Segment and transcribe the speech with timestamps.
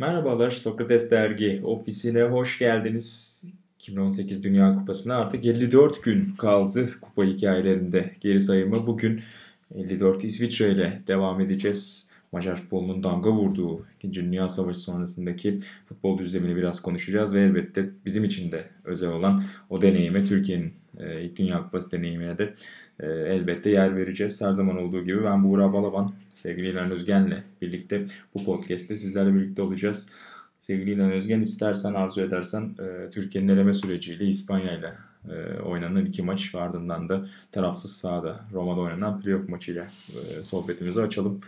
[0.00, 3.44] Merhabalar Sokrates Dergi ofisine hoş geldiniz.
[3.78, 8.10] 2018 Dünya Kupası'na artık 54 gün kaldı kupa hikayelerinde.
[8.20, 9.20] Geri sayımı bugün
[9.74, 12.12] 54 İsviçre ile devam edeceğiz.
[12.32, 14.14] Macar futbolunun damga vurduğu 2.
[14.14, 19.82] Dünya Savaşı sonrasındaki futbol düzlemini biraz konuşacağız ve elbette bizim için de özel olan o
[19.82, 22.54] deneyime Türkiye'nin e, Dünya Kupası deneyimine de
[23.00, 24.42] e, elbette yer vereceğiz.
[24.42, 29.62] Her zaman olduğu gibi ben Buğra Balaban, sevgili İlhan Özgen'le birlikte bu podcast'te sizlerle birlikte
[29.62, 30.12] olacağız.
[30.60, 34.92] Sevgili İlhan Özgen istersen arzu edersen e, Türkiye'nin eleme süreciyle İspanya ile
[35.64, 39.86] oynanan iki maç ve ardından da tarafsız sahada Roma'da oynanan playoff maçıyla
[40.38, 41.40] e, sohbetimizi açalım.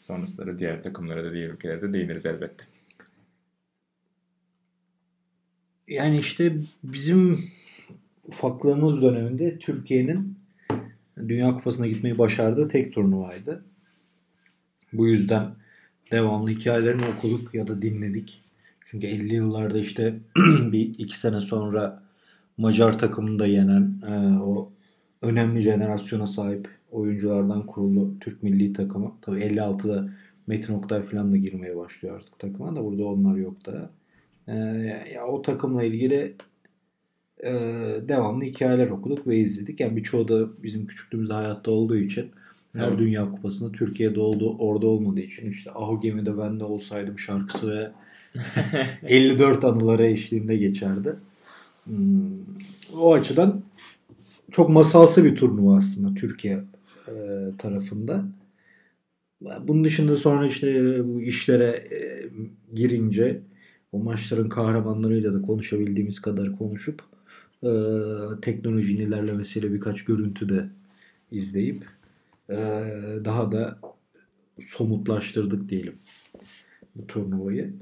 [0.00, 2.64] Sonrasında diğer takımlara da diğer ülkelere de değiniriz elbette.
[5.88, 6.52] Yani işte
[6.82, 7.50] bizim
[8.28, 10.38] ufaklığımız döneminde Türkiye'nin
[11.18, 13.64] Dünya Kupası'na gitmeyi başardığı tek turnuvaydı.
[14.92, 15.50] Bu yüzden
[16.12, 18.42] devamlı hikayelerini okuduk ya da dinledik.
[18.80, 20.14] Çünkü 50 yıllarda işte
[20.72, 22.02] bir iki sene sonra
[22.58, 24.72] Macar takımını da yenen e, o
[25.22, 29.12] önemli jenerasyona sahip oyunculardan kurulu Türk milli takımı.
[29.22, 30.08] Tabii 56'da
[30.46, 33.90] Metin Oktay falan da girmeye başlıyor artık takıma da burada onlar yok da.
[34.46, 34.54] E,
[35.14, 36.34] ya o takımla ilgili
[37.44, 37.52] e,
[38.08, 39.80] devamlı hikayeler okuduk ve izledik.
[39.80, 42.30] Yani birçoğu da bizim küçüklüğümüzde hayatta olduğu için
[42.72, 42.98] her evet.
[42.98, 47.90] Dünya Kupası'nda Türkiye'de oldu, orada olmadığı için işte Ahu Gemi'de ben de olsaydım şarkısı ve
[49.02, 51.16] 54 anıları eşliğinde geçerdi.
[51.84, 52.30] Hmm,
[52.94, 53.62] o açıdan
[54.50, 56.64] çok masalsı bir turnuva aslında Türkiye
[57.08, 57.12] e,
[57.58, 58.24] tarafında.
[59.60, 61.98] Bunun dışında sonra işte bu işlere e,
[62.74, 63.40] girince
[63.92, 67.02] o maçların kahramanlarıyla da konuşabildiğimiz kadar konuşup
[67.62, 67.70] e,
[68.42, 70.68] teknolojinin ilerlemesiyle birkaç görüntü de
[71.30, 71.86] izleyip
[72.50, 72.56] e,
[73.24, 73.78] daha da
[74.60, 75.98] somutlaştırdık diyelim
[76.94, 77.74] bu turnuvayı.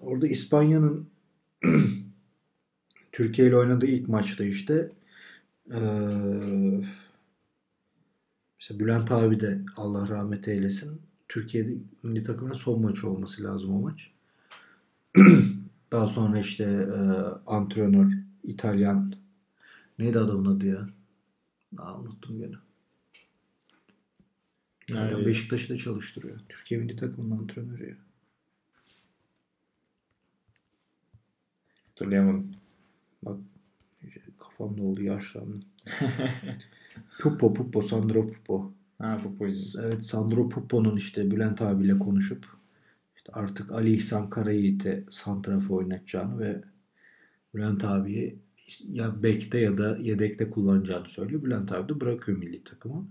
[0.00, 1.06] Orada İspanya'nın
[3.12, 4.90] Türkiye ile oynadığı ilk maçta işte
[5.70, 5.80] e,
[8.60, 11.72] mesela Bülent abi de Allah rahmet eylesin Türkiye'de
[12.02, 14.10] milli takımının son maçı olması lazım o maç.
[15.92, 16.98] Daha sonra işte e,
[17.46, 19.12] antrenör İtalyan
[19.98, 20.88] neydi adamın adı ya?
[21.78, 22.54] Aa, unuttum gene.
[24.88, 26.40] Yani Beşiktaş'ı da çalıştırıyor.
[26.48, 27.96] Türkiye milli takımının antrenörü ya.
[31.88, 32.50] Hatırlayamadım.
[33.22, 33.38] Bak
[34.38, 35.64] kafamda oldu yaşlandım.
[37.20, 38.72] Pupo Pupo Sandro Pupo.
[38.98, 39.46] Ha Pupo.
[39.82, 42.46] Evet Sandro Pupo'nun işte Bülent abiyle konuşup
[43.16, 46.62] işte artık Ali İhsan Karayiğit'e santrafı oynatacağını ve
[47.56, 48.38] Bülent abiyi
[48.92, 51.42] ya bekte ya da yedekte kullanacağını söylüyor.
[51.44, 53.08] Bülent abi de bırakıyor milli takımı.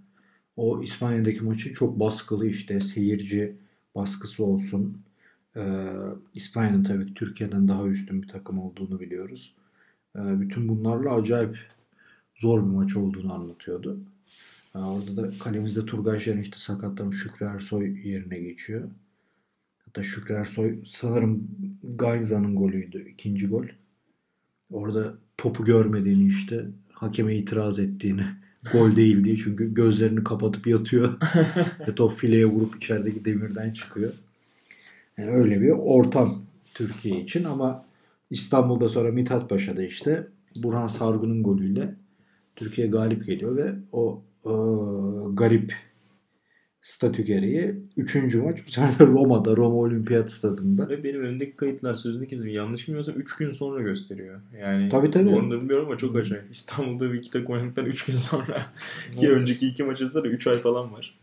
[0.57, 3.55] O İspanya'daki maçı çok baskılı işte seyirci
[3.95, 4.97] baskısı olsun.
[5.55, 5.87] Ee,
[6.33, 9.55] İspanya'nın tabii ki Türkiye'den daha üstün bir takım olduğunu biliyoruz.
[10.15, 11.57] Ee, bütün bunlarla acayip
[12.35, 13.99] zor bir maç olduğunu anlatıyordu.
[14.75, 18.89] Ee, orada da kalemizde Turgay Şen işte sakatlanıp Şükrü Ersoy yerine geçiyor.
[19.85, 21.47] Hatta Şükrü Ersoy sanırım
[21.83, 23.09] Gainza'nın golüydü.
[23.09, 23.65] ikinci gol.
[24.75, 28.23] Orada topu görmediğini işte hakeme itiraz ettiğini
[28.73, 31.13] gol değil diye çünkü gözlerini kapatıp yatıyor
[31.87, 34.13] ve top fileye vurup içerideki demirden çıkıyor.
[35.17, 37.85] Yani öyle bir ortam Türkiye için ama
[38.29, 41.95] İstanbul'da sonra Mithat Paşa'da işte Burhan Sargun'un golüyle
[42.55, 45.73] Türkiye galip geliyor ve o, o garip
[46.85, 47.75] statü gereği.
[47.97, 50.89] Üçüncü maç bu sefer de Roma'da, Roma Olimpiyat Stadında.
[50.89, 54.39] Ve benim önümdeki kayıtlar sözünü kesin yanlış bilmiyorsam 3 gün sonra gösteriyor.
[54.61, 55.31] Yani tabii, tabii.
[55.31, 56.43] Doğru bilmiyorum ama çok acayip.
[56.51, 58.65] İstanbul'da bir iki takım oynadıktan 3 gün sonra
[59.19, 61.19] ki önceki iki maç arasında da 3 ay falan var.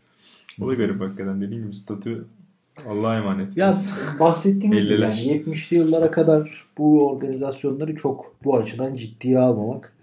[0.61, 2.25] O da garip hakikaten dediğim gibi statü
[2.87, 3.57] Allah'a emanet.
[3.57, 3.75] Ya
[4.19, 9.93] bahsettiğimiz gibi yani 70'li yıllara kadar bu organizasyonları çok bu açıdan ciddiye almamak.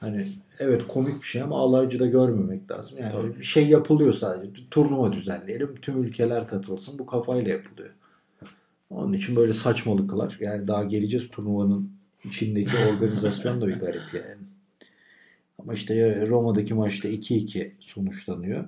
[0.00, 0.26] Hani
[0.58, 2.98] evet komik bir şey ama alaycı da görmemek lazım.
[2.98, 3.36] Yani Tabii.
[3.36, 4.68] bir şey yapılıyor sadece.
[4.70, 5.74] Turnuva düzenleyelim.
[5.82, 6.98] Tüm ülkeler katılsın.
[6.98, 7.90] Bu kafayla yapılıyor.
[8.90, 10.36] Onun için böyle saçmalıklar.
[10.40, 11.92] Yani daha geleceğiz turnuvanın
[12.24, 14.42] içindeki organizasyon da bir garip yani.
[15.58, 18.64] Ama işte Roma'daki maçta 2-2 sonuçlanıyor.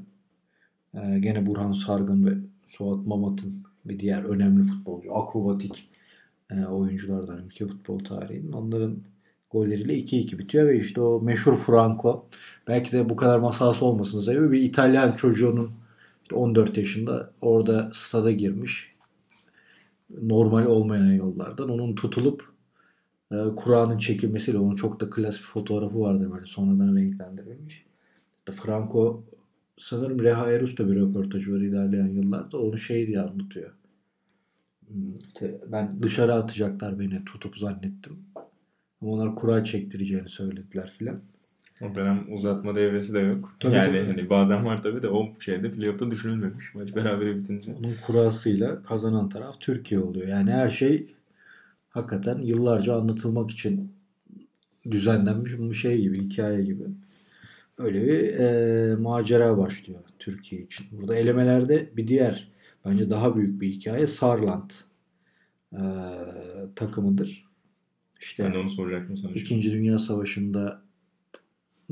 [0.95, 2.35] Ee, gene Burhan Sargın ve
[2.67, 5.89] Suat Mamat'ın bir diğer önemli futbolcu, akrobatik
[6.51, 8.53] e, oyunculardan ülke futbol tarihinin.
[8.53, 8.99] Onların
[9.51, 12.27] golleriyle 2-2 bitiyor ve işte o meşhur Franco
[12.69, 15.71] belki de bu kadar masası olmasının sebebi bir İtalyan çocuğunun
[16.23, 18.95] işte 14 yaşında orada stada girmiş
[20.23, 22.53] normal olmayan yollardan onun tutulup
[23.33, 27.85] e, Kur'an'ın çekilmesiyle onun çok da klas bir fotoğrafı vardır böyle sonradan renklendirilmiş.
[28.53, 29.25] Franco
[29.77, 33.71] sanırım Reha Erus da bir röportajı var ilerleyen yıllarda onu şey diye anlatıyor.
[34.89, 35.15] Hmm,
[35.73, 38.19] ben dışarı atacaklar beni tutup zannettim.
[39.03, 41.21] Ama onlar kura çektireceğini söylediler filan.
[41.83, 43.57] O dönem uzatma devresi de yok.
[43.61, 44.07] Tabii, yani tabii.
[44.07, 46.75] hani bazen var tabii de o şeyde playoff'ta düşünülmemiş.
[46.75, 47.73] Maç beraber bitince.
[47.73, 50.29] Onun kurasıyla kazanan taraf Türkiye oluyor.
[50.29, 51.07] Yani her şey
[51.89, 53.93] hakikaten yıllarca anlatılmak için
[54.91, 56.85] düzenlenmiş bir şey gibi, hikaye gibi.
[57.79, 60.87] Öyle bir e, macera başlıyor Türkiye için.
[60.93, 62.49] Burada elemelerde bir diğer
[62.85, 64.71] bence daha büyük bir hikaye Sarland
[65.73, 65.83] e,
[66.77, 67.50] takımıdır.
[68.21, 69.33] İşte Ben de onu soracaktım sana.
[69.33, 70.83] İkinci Dünya Savaşı'nda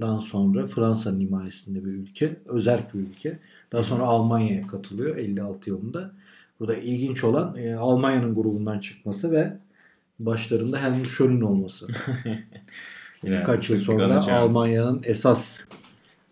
[0.01, 2.37] dan sonra Fransa'nın himayesinde bir ülke.
[2.47, 3.39] Özerk bir ülke.
[3.73, 6.13] Daha sonra Almanya'ya katılıyor 56 yılında.
[6.61, 9.57] Burada ilginç olan e, Almanya'nın grubundan çıkması ve
[10.19, 11.89] başlarında Helmut Schön'ün olması.
[13.23, 14.27] Yine Kaç yıl sonra.
[14.33, 15.61] Almanya'nın esas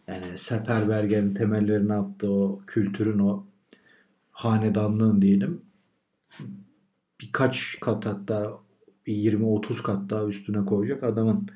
[0.08, 3.44] yani Seferberger'in temellerini attığı o kültürün o
[4.30, 5.60] hanedanlığın diyelim
[7.20, 8.58] birkaç kat hatta
[9.06, 11.48] 20-30 kat daha üstüne koyacak adamın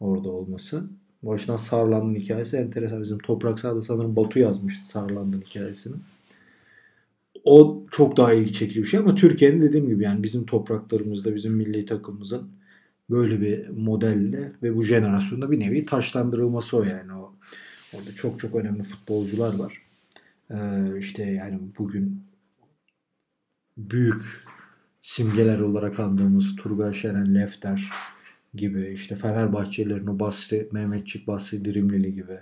[0.00, 0.84] orada olması.
[1.22, 3.02] Bu açıdan Sarland'ın hikayesi enteresan.
[3.02, 5.96] Bizim Toprak Sağ'da sanırım Batu yazmıştı Sarland'ın hikayesini.
[7.44, 11.52] O çok daha ilgi çekici bir şey ama Türkiye'nin dediğim gibi yani bizim topraklarımızda bizim
[11.54, 12.48] milli takımımızın
[13.10, 17.34] böyle bir modelle ve bu jenerasyonda bir nevi taşlandırılması o yani o
[17.94, 19.82] orada çok çok önemli futbolcular var.
[20.50, 22.22] Ee, işte yani bugün
[23.76, 24.24] büyük
[25.02, 27.90] simgeler olarak andığımız Turgay Şeren, Lefter
[28.54, 32.38] gibi işte Fenerbahçelilerin o Basri, Mehmetçik Basri Dirimlili gibi.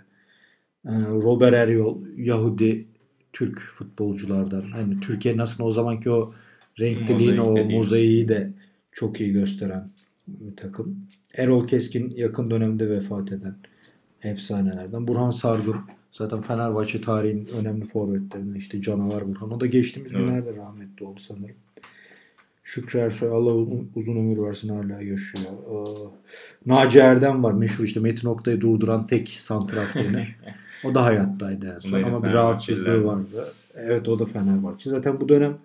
[0.87, 2.87] Ee, Robert Eryol, Yahudi
[3.33, 4.63] Türk futbolculardan.
[4.63, 6.33] Hani Türkiye'nin aslında o zamanki o
[6.81, 8.53] renkliliğin Mozaik o mozaiği de
[8.93, 9.91] çok iyi gösteren
[10.29, 11.07] bir takım.
[11.35, 13.55] Erol Keskin yakın dönemde vefat eden
[14.23, 15.09] efsanelerden.
[15.09, 15.77] Burhan Sargun
[16.13, 19.53] zaten Fenerbahçe tarihinin önemli forvetlerinden işte canavar Burhan.
[19.53, 20.25] O da geçtiğimiz Evet.
[20.25, 21.57] günlerde rahmetli oldu sanırım.
[22.75, 25.45] Şükrü Ersoy Allah uzun, uzun ömür versin hala yaşıyor.
[25.45, 25.77] Ee,
[26.67, 29.97] Naci Erdem var meşhur işte Metin Oktay'ı durduran tek santraf.
[30.85, 33.45] O da hayattaydı en son ama bir rahatsızlığı vardı.
[33.75, 34.91] Evet o da Fenerbahçe.
[34.91, 35.59] Zaten bu dönem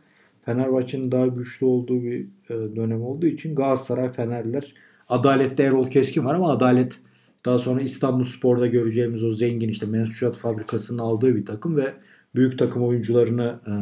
[0.45, 4.73] Fenerbahçe'nin daha güçlü olduğu bir e, dönem olduğu için Galatasaray, Fenerler
[5.09, 6.99] Adalet'te Erol Keskin var ama Adalet
[7.45, 11.93] daha sonra İstanbul Spor'da göreceğimiz o zengin işte mensuçat fabrikasının aldığı bir takım ve
[12.35, 13.73] büyük takım oyuncularını e,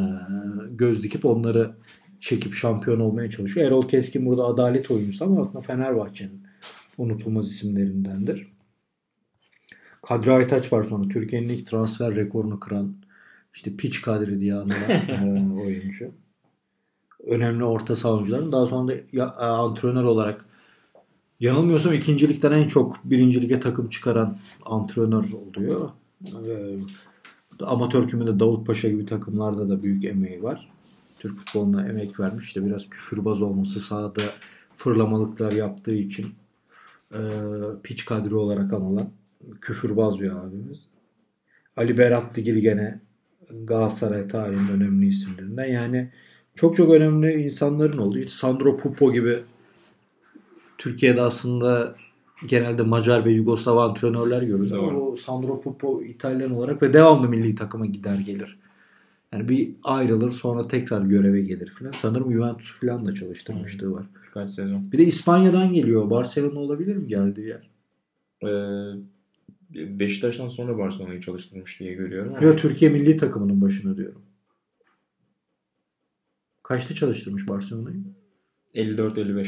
[0.75, 1.71] göz dikip onları
[2.23, 3.67] çekip şampiyon olmaya çalışıyor.
[3.67, 6.43] Erol Keskin burada adalet oyuncusu ama aslında Fenerbahçe'nin
[6.97, 8.47] unutulmaz isimlerindendir.
[10.01, 11.07] Kadri Aytaç var sonra.
[11.07, 12.95] Türkiye'nin ilk transfer rekorunu kıran
[13.53, 14.89] işte Piç Kadri diye anılan
[15.57, 16.11] e, oyuncu.
[17.27, 20.45] Önemli orta savunucuların daha sonra da ya- e, antrenör olarak
[21.39, 25.89] yanılmıyorsam ikincilikten en çok birinci lige takım çıkaran antrenör oluyor.
[26.25, 26.77] E,
[27.65, 30.72] amatör kümede Davut Paşa gibi takımlarda da büyük emeği var.
[31.23, 32.45] Türk futboluna emek vermiş.
[32.45, 34.21] İşte biraz küfürbaz olması sahada
[34.75, 36.33] fırlamalıklar yaptığı için
[37.11, 37.19] e,
[37.83, 39.09] piç kadri olarak anılan
[39.61, 40.87] küfürbaz bir abimiz.
[41.77, 42.99] Ali Berat Digil gene
[43.63, 45.65] Galatasaray tarihinin önemli isimlerinden.
[45.65, 46.11] Yani
[46.55, 48.17] çok çok önemli insanların olduğu.
[48.17, 49.43] İşte Sandro Pupo gibi
[50.77, 51.95] Türkiye'de aslında
[52.47, 54.71] genelde Macar ve Yugoslav antrenörler görürüz.
[54.71, 58.62] Ama o Sandro Pupo İtalyan olarak ve devamlı milli takıma gider gelir.
[59.33, 61.91] Yani bir ayrılır sonra tekrar göreve gelir falan.
[61.91, 64.05] Sanırım Juventus falan da çalıştırmışlığı var.
[64.25, 64.91] Birkaç sezon.
[64.91, 66.09] Bir de İspanya'dan geliyor.
[66.09, 67.69] Barcelona olabilir mi geldiği yer?
[68.43, 74.21] Ee, Beşiktaş'tan sonra Barcelona'yı çalıştırmış diye görüyorum Yok Türkiye milli takımının başına diyorum.
[76.63, 78.03] Kaçta çalıştırmış Barcelona'yı?
[78.75, 79.47] 54-55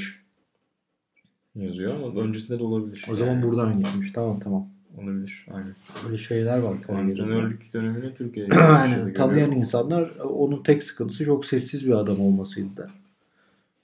[1.55, 3.05] yazıyor ama öncesinde de olabilir.
[3.09, 4.11] O zaman Yani buradan gitmiş.
[4.11, 4.74] Tamam tamam.
[4.97, 5.45] Olabilir.
[5.51, 5.75] Aynen.
[6.05, 6.75] Böyle şeyler var.
[6.89, 12.89] Antrenörlük dönemini Türkiye'de Yani yaşadı tanıyan insanlar onun tek sıkıntısı çok sessiz bir adam olmasıydı.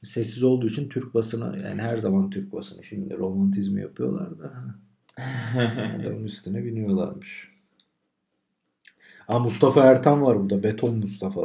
[0.04, 4.54] Sessiz olduğu için Türk basını yani her zaman Türk basını şimdi romantizmi yapıyorlar da
[6.00, 7.52] adamın üstüne biniyorlarmış.
[9.28, 10.64] Aa, Mustafa Ertan var burada.
[10.64, 11.42] Beton Mustafa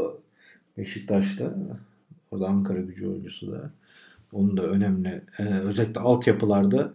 [0.79, 1.55] Beşiktaş'ta.
[2.31, 3.71] Orada Ankara gücü oyuncusu da.
[4.33, 5.25] Onun da önemli.
[5.39, 6.93] Ee, özellikle altyapılarda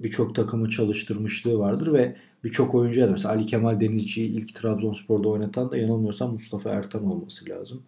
[0.00, 5.70] birçok takımı çalıştırmışlığı vardır ve birçok oyuncu da mesela Ali Kemal Denizci'yi ilk Trabzonspor'da oynatan
[5.70, 7.82] da yanılmıyorsam Mustafa Ertan olması lazım.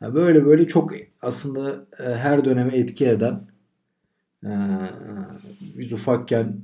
[0.00, 3.46] Yani böyle böyle çok aslında e, her döneme etki eden
[4.44, 4.50] e,
[5.78, 6.56] biz ufakken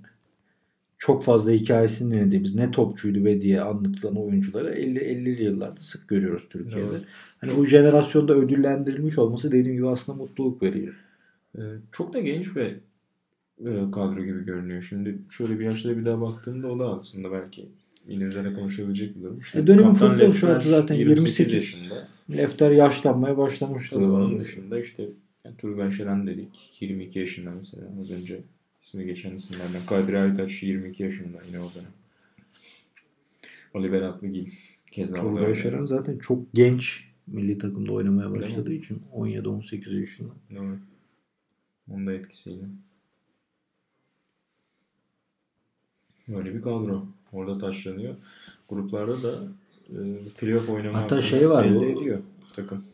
[0.99, 6.49] çok fazla hikayesini dinlediğimiz ne topçuydu be diye anlatılan oyuncuları 50 50'li yıllarda sık görüyoruz
[6.51, 6.89] Türkiye'de.
[6.91, 7.03] Evet.
[7.41, 10.95] Hani o jenerasyonda ödüllendirilmiş olması dediğim gibi aslında mutluluk veriyor.
[11.59, 11.61] Ee,
[11.93, 12.81] çok da genç bir e,
[13.92, 14.82] kadro gibi görünüyor.
[14.82, 17.68] Şimdi şöyle bir yaşta bir daha baktığımda o da aslında belki
[18.09, 19.40] İngilizlere konuşabilecek bir durum.
[19.40, 22.09] İşte E, dönemin futbol şartı zaten 28 yaşında.
[22.32, 23.94] Lefter yaşlanmaya başlamıştı.
[23.94, 25.09] Tabii onun dışında işte
[25.44, 26.49] yani Turgay Şeren dedik.
[26.80, 28.40] 22 yaşında mesela az önce
[28.82, 29.80] ismi geçen isimlerden.
[29.87, 31.90] Kadri Aytaç 22 yaşında yine o dönem.
[33.75, 34.47] Oliver Atlıgil
[34.90, 35.56] keza dönem.
[35.56, 40.32] Şeren zaten çok genç milli takımda oynamaya başladığı için 17-18 yaşında.
[40.54, 40.78] Doğru.
[41.90, 42.64] Onun da etkisiyle.
[46.29, 47.07] Böyle bir kadro.
[47.33, 48.14] Orada taşlanıyor.
[48.69, 49.35] Gruplarda da
[49.91, 49.99] e,
[50.38, 52.19] playoff oynama Hatta şey var elde bu- ediyor
[52.57, 52.85] takım.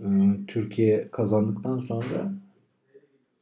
[0.00, 2.34] Ee, Türkiye kazandıktan sonra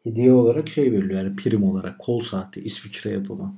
[0.02, 3.54] hediye olarak şey veriliyor yani prim olarak kol saati İsviçre yapımı.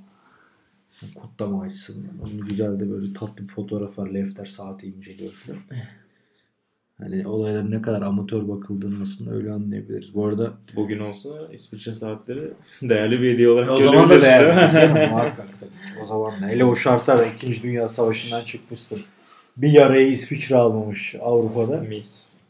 [1.15, 2.11] Kutlama açısından.
[2.23, 4.11] Onun güzel de böyle tatlı bir fotoğraf var.
[4.11, 5.59] Lefter saati inceliyor falan.
[7.03, 10.15] Hani olayların ne kadar amatör bakıldığını aslında öyle anlayabiliriz.
[10.15, 12.51] Bu arada Bugün olsa İsviçre saatleri
[12.83, 14.73] değerli bir hediye olarak o zaman da değerli.
[14.81, 15.09] değil mi?
[15.11, 16.03] Muhakkak tabii.
[16.03, 16.49] O zaman da.
[16.49, 17.63] Hele o şartlarda 2.
[17.63, 19.01] Dünya Savaşı'ndan çıkmıştın.
[19.57, 21.81] Bir yarayı İsviçre almamış Avrupa'da.
[21.81, 22.41] Mis.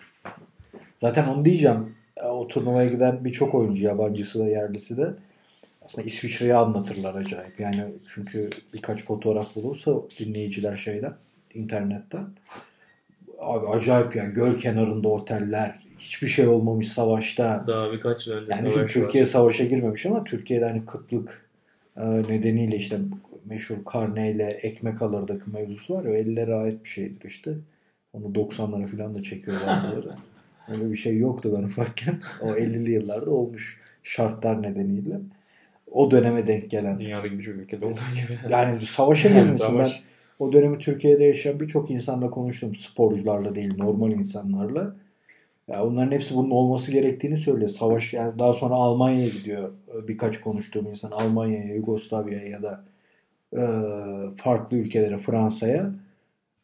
[0.96, 1.94] Zaten onu diyeceğim.
[2.16, 5.14] E, O turnuvaya giden birçok oyuncu yabancısı da yerlisi de
[5.84, 7.60] aslında İsviçre'yi anlatırlar acayip.
[7.60, 7.76] Yani
[8.14, 11.14] çünkü birkaç fotoğraf bulursa dinleyiciler şeyden
[11.54, 12.26] internetten
[13.38, 17.64] abi acayip ya göl kenarında oteller hiçbir şey olmamış savaşta.
[17.66, 19.28] Daha birkaç yıl önce Yani savaş Türkiye var.
[19.28, 21.48] savaşa girmemiş ama Türkiye'de hani kıtlık
[21.96, 22.98] e, nedeniyle işte
[23.44, 27.54] meşhur karneyle ekmek alırdık mevzusu var ya o 50'lere ait bir şeydir işte.
[28.12, 30.10] Onu 90'lara falan da çekiyor bazıları.
[30.68, 32.14] Öyle bir şey yoktu ben ufakken.
[32.42, 35.16] O 50'li yıllarda olmuş şartlar nedeniyle.
[35.90, 36.98] O döneme denk gelen.
[36.98, 38.52] Dünyadaki birçok ülkede olduğu gibi.
[38.52, 39.28] Yani savaşa.
[39.34, 40.02] Ben Savaş.
[40.38, 42.74] O dönemi Türkiye'de yaşayan birçok insanla konuştum.
[42.74, 44.96] Sporcularla değil, normal insanlarla.
[45.68, 47.70] Ya onların hepsi bunun olması gerektiğini söylüyor.
[47.70, 49.72] Savaş yani daha sonra Almanya'ya gidiyor.
[50.08, 52.84] Birkaç konuştuğum insan Almanya'ya, Yugoslavya'ya ya da
[53.52, 53.62] e,
[54.36, 55.94] farklı ülkelere, Fransa'ya.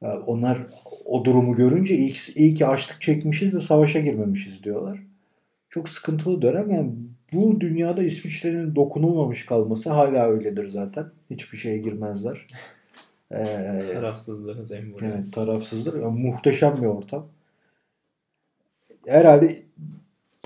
[0.02, 0.58] E, onlar
[1.04, 4.98] o durumu görünce ilk, iyi ki açlık çekmişiz de savaşa girmemişiz diyorlar.
[5.68, 6.70] Çok sıkıntılı dönem.
[6.70, 6.92] Yani
[7.32, 11.06] bu dünyada İsviçre'nin dokunulmamış kalması hala öyledir zaten.
[11.30, 12.46] Hiçbir şeye girmezler.
[13.32, 15.06] Ee, Tarafsızlığın sembolü.
[15.06, 16.02] Evet tarafsızdır.
[16.02, 17.26] Yani muhteşem bir ortam.
[19.06, 19.62] Herhalde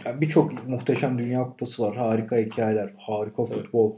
[0.04, 1.96] yani birçok muhteşem Dünya Kupası var.
[1.96, 2.94] Harika hikayeler.
[2.98, 3.52] Harika Evet.
[3.52, 3.92] futbol.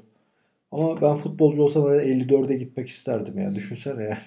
[0.73, 3.55] Ama ben futbolcu olsam herhalde 54'e gitmek isterdim ya.
[3.55, 4.19] Düşünsene yani.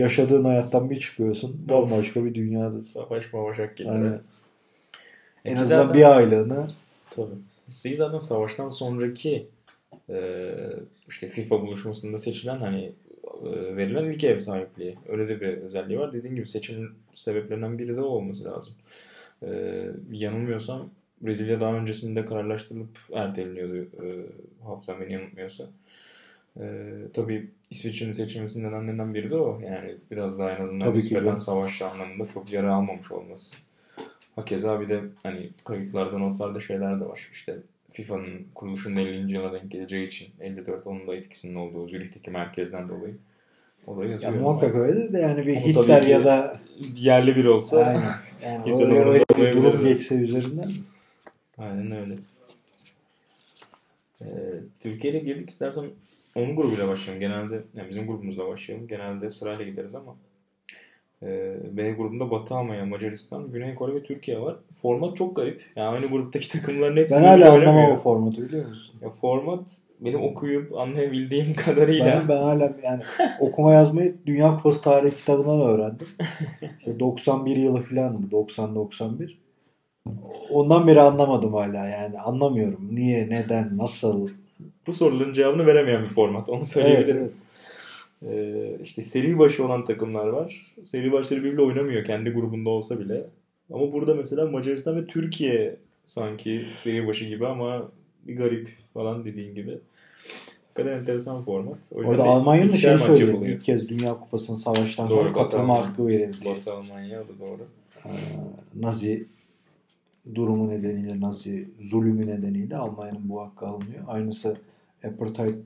[0.00, 1.68] Yaşadığın hayattan bir çıkıyorsun.
[1.68, 3.00] Bambaşka bir dünyadasın.
[3.00, 3.90] Savaş mavaş hak gelir.
[3.90, 4.10] Aynen.
[4.10, 4.20] ha.
[5.44, 6.66] En azından zaten- bir aylığına
[7.10, 7.34] Tabii.
[7.70, 9.46] Siz zaten savaştan sonraki
[10.10, 10.50] e,
[11.08, 13.07] işte FIFA buluşmasında seçilen hani e,
[13.76, 14.96] verilen ilk ev sahipliği.
[15.08, 16.12] Öyle de bir özelliği var.
[16.12, 18.74] Dediğim gibi seçim sebeplerinden biri de o olması lazım.
[19.42, 19.48] E,
[20.10, 24.06] yanılmıyorsam Brezilya daha öncesinde kararlaştırılıp erteleniyordu e,
[24.64, 25.64] hafızam beni yanıltmıyorsa.
[26.60, 29.60] E, tabii İsviçre'nin seçilmesinin nedenlerinden biri de o.
[29.60, 33.56] Yani biraz daha en azından Tabii nispeten savaş anlamında çok yara almamış olması.
[34.36, 37.28] Hakeza bir de hani kayıtlarda notlarda şeyler de var.
[37.32, 37.56] İşte
[37.90, 39.32] FIFA'nın kuruluşunun 50.
[39.32, 43.16] yıla denk geleceği için 54 onun da etkisinin olduğu Zürih'teki merkezden dolayı.
[43.86, 44.34] O da ya yazıyor.
[44.34, 46.60] muhakkak öyle de yani bir Ama Hitler ya da
[46.96, 48.02] Yerli biri olsa aynen.
[48.44, 50.70] Yani öyle, öyle bir durum geçse üzerinden
[51.58, 52.14] Aynen öyle.
[54.22, 54.26] Ee,
[54.80, 55.84] Türkiye'yle girdik istersen
[56.34, 57.20] onun grubuyla başlayalım.
[57.20, 58.88] Genelde yani bizim grubumuzla başlayalım.
[58.88, 60.16] Genelde sırayla gideriz ama
[61.76, 64.56] B grubunda Batı Almanya, Macaristan, Güney Kore ve Türkiye var.
[64.82, 65.62] Format çok garip.
[65.76, 68.94] Yani aynı gruptaki takımların hepsi ben hala anlamam o formatı biliyor musun?
[69.02, 73.02] Ya format benim okuyup anlayabildiğim kadarıyla Ben, ben hala yani
[73.40, 76.06] okuma yazmayı Dünya Kupası tarihi kitabından öğrendim.
[76.78, 78.26] İşte 91 yılı filandı.
[78.26, 79.30] 90-91.
[80.50, 82.18] Ondan beri anlamadım hala yani.
[82.18, 82.88] Anlamıyorum.
[82.92, 84.28] Niye, neden, nasıl.
[84.86, 86.48] bu soruların cevabını veremeyen bir format.
[86.48, 87.20] Onu Evet, söyleyebilirim.
[87.20, 87.32] evet.
[88.26, 90.74] Ee, işte seri başı olan takımlar var.
[90.82, 93.26] Seri başları birbiriyle oynamıyor kendi grubunda olsa bile.
[93.72, 97.88] Ama burada mesela Macaristan ve Türkiye sanki seri başı gibi ama
[98.26, 99.78] bir garip falan dediğin gibi.
[100.74, 101.78] Kadar enteresan format.
[101.94, 103.26] O Orada Almanya'nın da şey söyledi.
[103.26, 103.54] yapılıyor.
[103.56, 106.36] İlk kez Dünya Kupası'nın savaştan Doğru, sonra katılma hakkı verildi.
[106.44, 107.60] Batı Almanya da doğru.
[108.06, 108.10] Ee,
[108.74, 109.26] Nazi
[110.34, 114.04] durumu nedeniyle, Nazi zulümü nedeniyle Almanya'nın bu hakkı alınıyor.
[114.06, 114.56] Aynısı
[115.04, 115.56] apartheid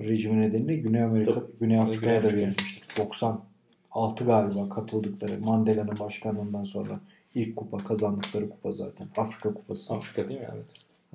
[0.00, 1.44] rejimi nedeniyle Güney Amerika, Tabii.
[1.60, 2.82] Güney Afrika'ya da verilmiştir.
[2.98, 7.00] 96 galiba katıldıkları Mandela'nın başkanlığından sonra
[7.34, 9.08] ilk kupa kazandıkları kupa zaten.
[9.16, 9.94] Afrika kupası.
[9.94, 10.48] Afrika değil mi?
[10.54, 10.66] Evet.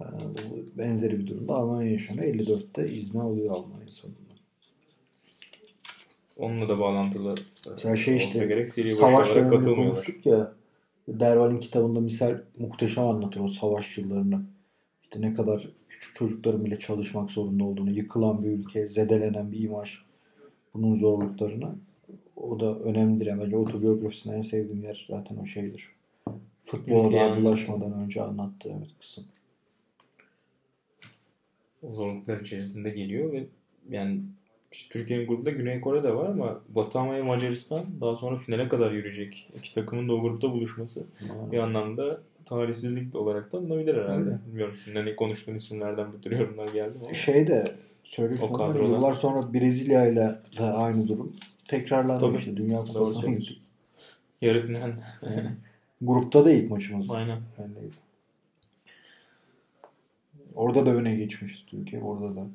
[0.02, 0.04] Ee,
[0.52, 2.34] bu benzeri bir durumda Almanya yaşanıyor.
[2.34, 4.20] 54'te izni alıyor Almanya sonunda.
[6.38, 7.36] Onunla da bağlantılı
[7.84, 10.52] Ya şey işte, gerek seri Savaş döneminde konuştuk ya.
[11.08, 14.42] Derval'in kitabında misal muhteşem anlatıyor o savaş yıllarını.
[15.10, 19.98] İşte ne kadar küçük çocukların bile çalışmak zorunda olduğunu, yıkılan bir ülke, zedelenen bir imaj.
[20.74, 21.76] bunun zorluklarını.
[22.36, 23.40] O da önemlidir.
[23.40, 25.90] Bence otobiyografisinde en sevdiğim yer zaten o şeydir.
[26.62, 29.26] Futbola daha bulaşmadan önce anlattığı evet kısım.
[31.82, 33.46] O zorluklar içerisinde geliyor ve
[33.90, 34.22] yani
[34.72, 38.92] işte Türkiye'nin grubunda Güney Kore de var ama Batı Almanya Macaristan daha sonra finale kadar
[38.92, 39.50] yürüyecek.
[39.58, 41.52] İki takımın da o grupta buluşması Yani.
[41.52, 44.30] bir anlamda tarihsizlik olarak da alınabilir herhalde.
[44.30, 44.40] Öyle.
[44.48, 47.16] Bilmiyorum senin hani konuştuğun isimlerden bu tür yorumlar geldi mi?
[47.16, 47.66] Şey de
[48.04, 51.34] söyleyeyim yıllar sonra Brezilya ile de aynı durum
[51.68, 52.38] tekrarlandı Tabii.
[52.38, 53.62] işte Dünya Kupası'na gittik.
[54.42, 54.94] Yarı final.
[55.24, 55.50] Yani
[56.02, 57.12] grupta da ilk maçımız.
[57.12, 57.40] Aynen.
[57.60, 57.94] öyleydi.
[60.56, 62.02] Orada da öne geçmişti Türkiye.
[62.02, 62.48] Orada da.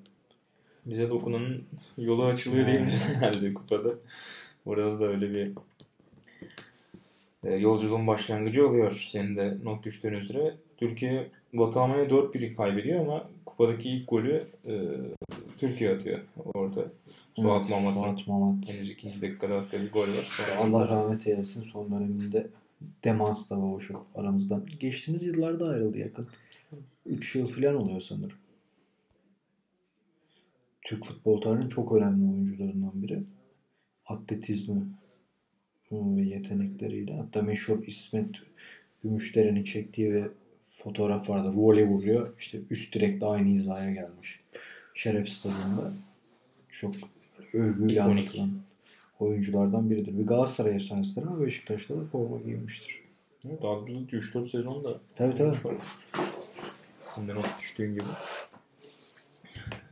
[0.87, 1.65] Bize dokunanın
[1.99, 3.89] yolu açılıyor diyebiliriz herhalde kupada.
[4.67, 5.53] Orada da öyle bir
[7.51, 9.09] yolculuğun başlangıcı oluyor.
[9.13, 10.55] Senin de not düştüğün üzere.
[10.77, 14.73] Türkiye Batı Almanya 4-1 kaybediyor ama kupadaki ilk golü e,
[15.57, 16.19] Türkiye atıyor
[16.55, 16.85] orada.
[17.33, 18.69] Suat Evet, Mamat'ın Suat Mamat.
[18.69, 20.07] henüz ikinci dakikada attığı bir gol var.
[20.23, 21.63] Sonrasında Allah rahmet eylesin.
[21.63, 22.47] Son döneminde
[23.05, 24.67] demans da var şu aramızdan.
[24.81, 26.27] Geçtiğimiz yıllarda ayrıldı yakın.
[27.07, 28.39] 3 yıl falan oluyor sanırım.
[30.83, 33.23] Türk futbol tarihinin çok önemli oyuncularından biri.
[34.07, 34.83] Atletizmi
[35.95, 37.17] ve yetenekleriyle.
[37.17, 38.31] Hatta meşhur İsmet
[39.03, 40.29] Gümüşderen'in çektiği ve
[40.63, 41.53] fotoğraf vardı.
[41.55, 42.35] Voley vuruyor.
[42.39, 44.41] İşte üst direkle aynı hizaya gelmiş.
[44.95, 45.93] Şeref stadında.
[46.69, 46.95] Çok
[47.53, 48.19] övgüyle İkonik.
[48.19, 48.51] anlatılan
[49.21, 50.19] oyunculardan biridir.
[50.19, 53.01] Bir Galatasaray efsanesidir ama Beşiktaş'ta da forma giymiştir.
[53.49, 55.57] Evet, az buzul 3-4 sezon da Tabii tabii.
[57.15, 58.05] Şimdi not düştüğün gibi.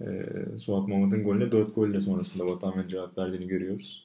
[0.01, 4.05] Ee, Suat Mamad'ın golüne 4 golle sonrasında Batuhan cevap verdiğini görüyoruz.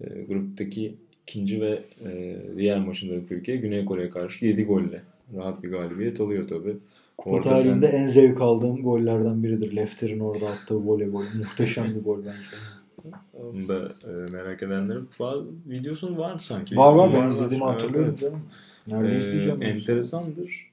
[0.00, 0.94] Ee, gruptaki
[1.26, 5.02] ikinci ve e, diğer maçında da Türkiye Güney Kore'ye karşı 7 golle
[5.36, 6.76] rahat bir galibiyet alıyor tabi.
[7.26, 9.76] Bu tarihinde en zevk aldığım gollerden biridir.
[9.76, 11.24] Lefter'in orada attığı voleybol.
[11.38, 12.56] Muhteşem bir gol bence.
[13.34, 15.38] Onu da e, merak edenler var.
[15.66, 16.76] Videosun var sanki.
[16.76, 18.32] Var var ben Var, izlediğimi hatırlıyorum Evet.
[18.86, 19.24] Nerede evet.
[19.24, 19.62] izleyeceğim?
[19.62, 19.66] Ee, ben?
[19.66, 20.70] enteresandır.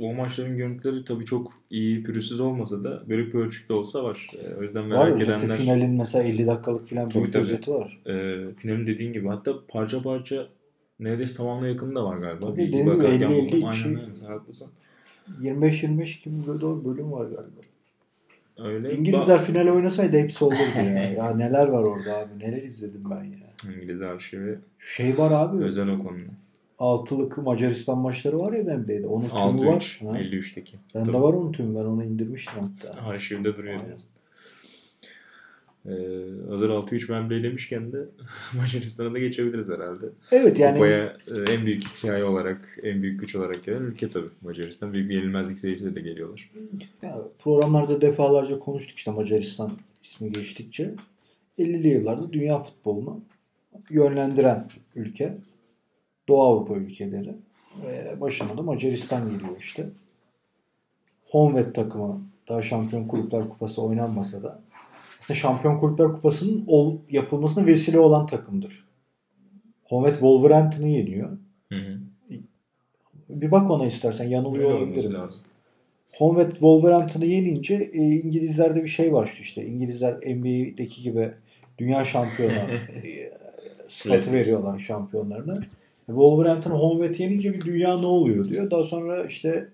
[0.00, 4.30] O maçların görüntüleri tabii çok iyi, pürüzsüz olmasa da bölük pölçükte olsa var.
[4.34, 5.56] Ee, o yüzden Var merak özeti edenler...
[5.58, 7.42] finalin mesela 50 dakikalık falan Tabii, tabii.
[7.42, 7.98] özeti var.
[8.06, 10.46] e, finalin dediğin gibi hatta parça parça
[11.00, 12.46] neredeyse tamamına yakın da var galiba.
[12.46, 13.58] Tabii, Bir dediğim gibi bakarken 50 buldum.
[13.58, 14.70] 50 Aynen sen haklısın.
[15.42, 17.60] 25-25 gibi doğru bölüm var galiba.
[18.58, 18.94] Öyle.
[18.96, 21.10] İngilizler final oynasaydı hepsi olurdu ya.
[21.12, 22.38] Ya neler var orada abi.
[22.38, 23.38] Neler izledim ben ya.
[23.66, 25.64] Ba- İngiliz arşivi Şey var abi.
[25.64, 26.30] özel o konuda.
[26.84, 29.06] Altılık Macaristan maçları var ya bende.
[29.06, 29.80] Onun tümü var.
[29.80, 30.06] 6-3.
[30.06, 30.18] Ha.
[30.18, 30.76] 53'teki.
[30.94, 31.22] Bende Tabii.
[31.22, 31.78] var onun tümü.
[31.78, 33.00] Ben onu indirmiştim hatta.
[33.02, 33.86] Arşivde duruyor Aynen.
[33.86, 34.10] diyorsun.
[35.86, 37.98] Ee, hazır 6-3 Wembley demişken de
[38.56, 40.06] Macaristan'a da geçebiliriz herhalde.
[40.32, 44.28] Evet yani Kupaya e, en büyük hikaye olarak, en büyük güç olarak gelen ülke tabii
[44.42, 44.92] Macaristan.
[44.92, 46.50] Büyük bir yenilmezlik serisiyle de geliyorlar.
[47.02, 50.94] Ya, programlarda defalarca konuştuk işte Macaristan ismi geçtikçe.
[51.58, 53.20] 50'li yıllarda dünya futbolunu
[53.90, 55.34] yönlendiren ülke.
[56.28, 57.34] Doğu Avrupa ülkeleri.
[57.84, 59.86] Ve başına da Macaristan geliyor işte.
[61.30, 64.60] Honved takımı daha Şampiyon Kulüpler Kupası oynanmasa da
[65.20, 68.84] aslında Şampiyon Kulüpler Kupası'nın ol, yapılmasına vesile olan takımdır.
[69.84, 71.30] Honved Wolverhampton'ı yeniyor.
[71.72, 71.98] Hı hı.
[73.28, 75.14] Bir bak ona istersen yanılıyor Öyle olabilirim.
[75.14, 75.42] lazım.
[76.18, 79.66] Honved Wolverhampton'ı yenince e, İngilizlerde bir şey başlıyor işte.
[79.66, 81.30] İngilizler NBA'deki gibi
[81.78, 83.32] dünya şampiyonu e,
[83.88, 85.54] sıfatı veriyorlar şampiyonlarına.
[86.06, 88.70] Wolverhampton Honved yenince bir dünya ne oluyor diyor.
[88.70, 89.68] Daha sonra işte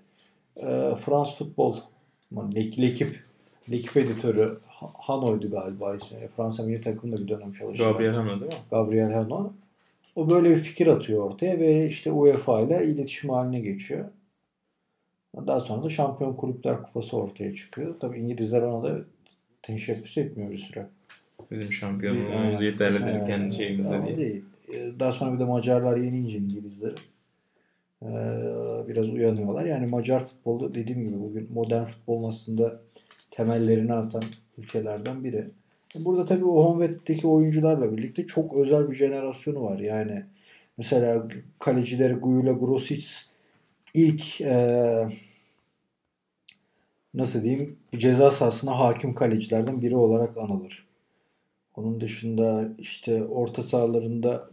[0.56, 1.76] e, Frans Futbol
[2.34, 3.20] L'Ek- L'Ekip
[3.70, 6.18] L'Ekip editörü Ha- Hano'ydu galiba ismi.
[6.36, 7.84] Fransa milli takımında bir dönem çalıştı.
[7.84, 8.58] Gabriel Hano değil mi?
[8.70, 9.52] Gabriel Hano.
[10.16, 14.04] O böyle bir fikir atıyor ortaya ve işte UEFA ile iletişim haline geçiyor.
[15.46, 17.94] Daha sonra da Şampiyon Kulüpler Kupası ortaya çıkıyor.
[18.00, 18.98] Tabii İngilizler ona da
[19.62, 20.86] teşebbüs etmiyor bir süre.
[21.50, 24.44] Bizim şampiyonluğumuzu yeterli değil kendi şeyimizde değil.
[24.74, 26.94] Ee, Daha sonra bir de Macarlar yenince İngilizleri
[28.02, 28.08] ee,
[28.88, 29.64] biraz uyanıyorlar.
[29.64, 32.80] Yani Macar futbolu dediğim gibi bugün modern futbolun aslında
[33.30, 34.22] temellerini atan
[34.58, 35.46] ülkelerden biri.
[35.94, 36.78] Burada tabii o
[37.24, 39.78] oyuncularla birlikte çok özel bir jenerasyonu var.
[39.78, 40.24] Yani
[40.78, 41.28] mesela
[41.58, 43.06] kalecileri Guyula Grosic
[43.94, 45.08] ilk ee,
[47.14, 50.89] nasıl diyeyim ceza sahasına hakim kalecilerden biri olarak anılır.
[51.76, 54.50] Onun dışında işte orta sahalarında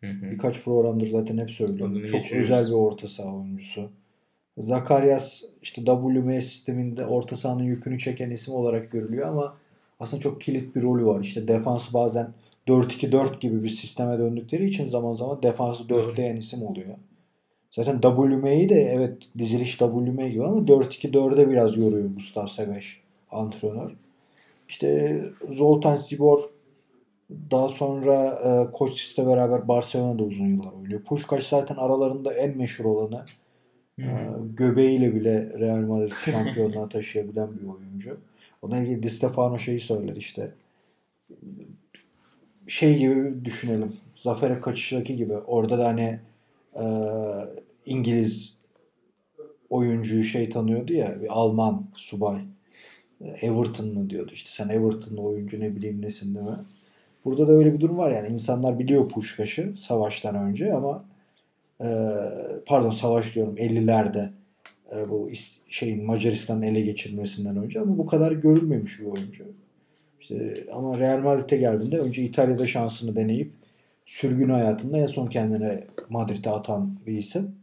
[0.00, 0.30] Hı hı.
[0.30, 1.92] birkaç programdır zaten hep söylüyorum.
[1.92, 2.50] Adını Çok geçiyoruz.
[2.50, 3.90] özel bir orta saha oyuncusu.
[4.58, 9.56] Zakaryas işte WM sisteminde orta sahanın yükünü çeken isim olarak görülüyor ama
[10.00, 11.20] aslında çok kilit bir rolü var.
[11.20, 12.28] İşte defans bazen
[12.68, 16.12] 4-2-4 gibi bir sisteme döndükleri için zaman zaman defansı Doğru.
[16.12, 16.94] 4'leyen isim oluyor.
[17.70, 23.90] Zaten WM'yi de evet diziliş WM gibi ama 4-2-4'e biraz yoruyor Gustav Sebeş antrenör.
[24.68, 26.50] İşte Zoltan Zibor
[27.50, 31.02] daha sonra e, Koçis'le beraber Barcelona'da uzun yıllar oynuyor.
[31.02, 33.24] Puşkaş zaten aralarında en meşhur olanı.
[33.98, 34.04] E,
[34.56, 38.18] göbeğiyle bile Real Madrid şampiyonluğa taşıyabilen bir oyuncu.
[38.62, 40.52] Onunla ilgili Di Stefano şeyi söyledi işte.
[42.66, 43.96] Şey gibi düşünelim.
[44.16, 45.34] Zafer'e kaçıştaki gibi.
[45.36, 46.20] Orada da hani
[46.74, 46.84] e,
[47.86, 48.58] İngiliz
[49.70, 51.22] oyuncuyu şey tanıyordu ya.
[51.22, 52.40] Bir Alman subay.
[53.20, 54.50] Everton mı diyordu işte.
[54.52, 56.56] Sen Everton'lı oyuncu ne bileyim nesin değil mi?
[57.24, 58.28] Burada da öyle bir durum var yani.
[58.28, 61.04] insanlar biliyor Puşkaş'ı savaştan önce ama
[61.80, 61.88] e,
[62.66, 64.28] pardon savaş diyorum 50'lerde
[64.96, 65.30] e, bu
[65.68, 69.44] şeyin Macaristan'ın ele geçirmesinden önce ama bu kadar görülmemiş bir oyuncu.
[70.20, 73.52] İşte ama Real Madrid'e geldiğinde önce İtalya'da şansını deneyip
[74.06, 77.54] sürgün hayatında en son kendine Madrid'e atan bir isim.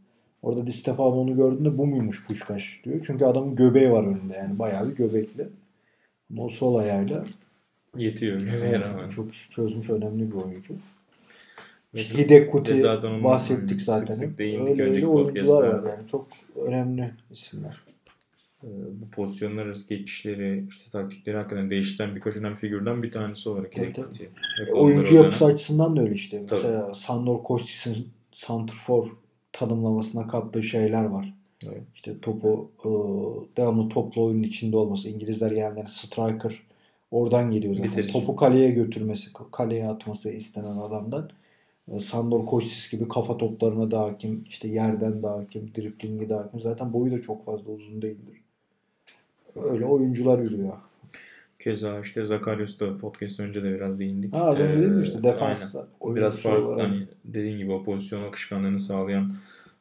[0.43, 3.03] Orada Di Stefano onu gördüğünde bu muymuş Puşkaş diyor.
[3.07, 5.47] Çünkü adamın göbeği var önünde yani bayağı bir göbekli.
[6.31, 7.25] Ama o sol ayağıyla
[7.97, 8.41] Yetiyor.
[9.09, 10.73] Çok iş çözmüş önemli bir oyuncu.
[11.93, 12.83] İşte Hidek Kuti
[13.23, 14.13] bahsettik zaten.
[14.13, 16.07] Sık sık öyle öyle oyuncular var yani.
[16.07, 16.27] Çok
[16.65, 17.81] önemli isimler.
[18.63, 18.67] Ee,
[19.01, 23.95] bu pozisyonlar arası geçişleri, işte taktikleri hakkında değiştiren birkaç önemli figürden bir tanesi olarak Hidek
[23.95, 24.29] Kuti.
[24.67, 26.45] E, oyuncu yapısı açısından da öyle işte.
[26.45, 26.61] Tabii.
[26.61, 29.07] Mesela Sandor Kostic'in Santrfor
[29.53, 31.33] tanımlamasına kattığı şeyler var.
[31.65, 31.81] Evet.
[31.95, 32.89] İşte topu e,
[33.57, 35.09] devamlı toplu oyunun içinde olması.
[35.09, 36.61] İngilizler genelde striker
[37.13, 37.91] Oradan geliyor zaten.
[37.91, 38.13] Bitirici.
[38.13, 41.29] Topu kaleye götürmesi, kaleye atması istenen adamdan.
[41.91, 46.59] E, Sandor Koçsis gibi kafa toplarına da hakim, işte yerden de hakim, driplingi de hakim.
[46.59, 48.41] Zaten boyu da çok fazla uzun değildir.
[49.55, 50.73] Öyle oyuncular yürüyor.
[51.63, 54.33] Keza işte Zakarius da podcast önce de biraz değindik.
[54.33, 55.75] Ha, az önce ee, değil mi işte defans.
[56.05, 56.87] Biraz farklı olarak.
[56.87, 59.35] hani dediğin gibi o pozisyon akışkanlığını sağlayan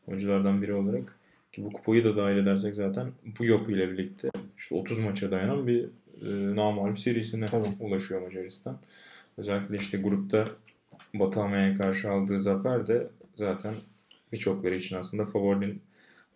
[0.06, 1.18] oyunculardan biri olarak
[1.52, 3.06] ki bu kupayı da dahil edersek zaten
[3.38, 5.84] bu yapıyla birlikte işte 30 maça dayanan bir
[6.22, 7.68] e, namalip serisine Tabii.
[7.80, 8.78] ulaşıyor Macaristan.
[9.38, 10.44] Özellikle işte grupta
[11.14, 11.40] Batı
[11.78, 13.74] karşı aldığı zafer de zaten
[14.32, 15.82] birçokları için aslında favorinin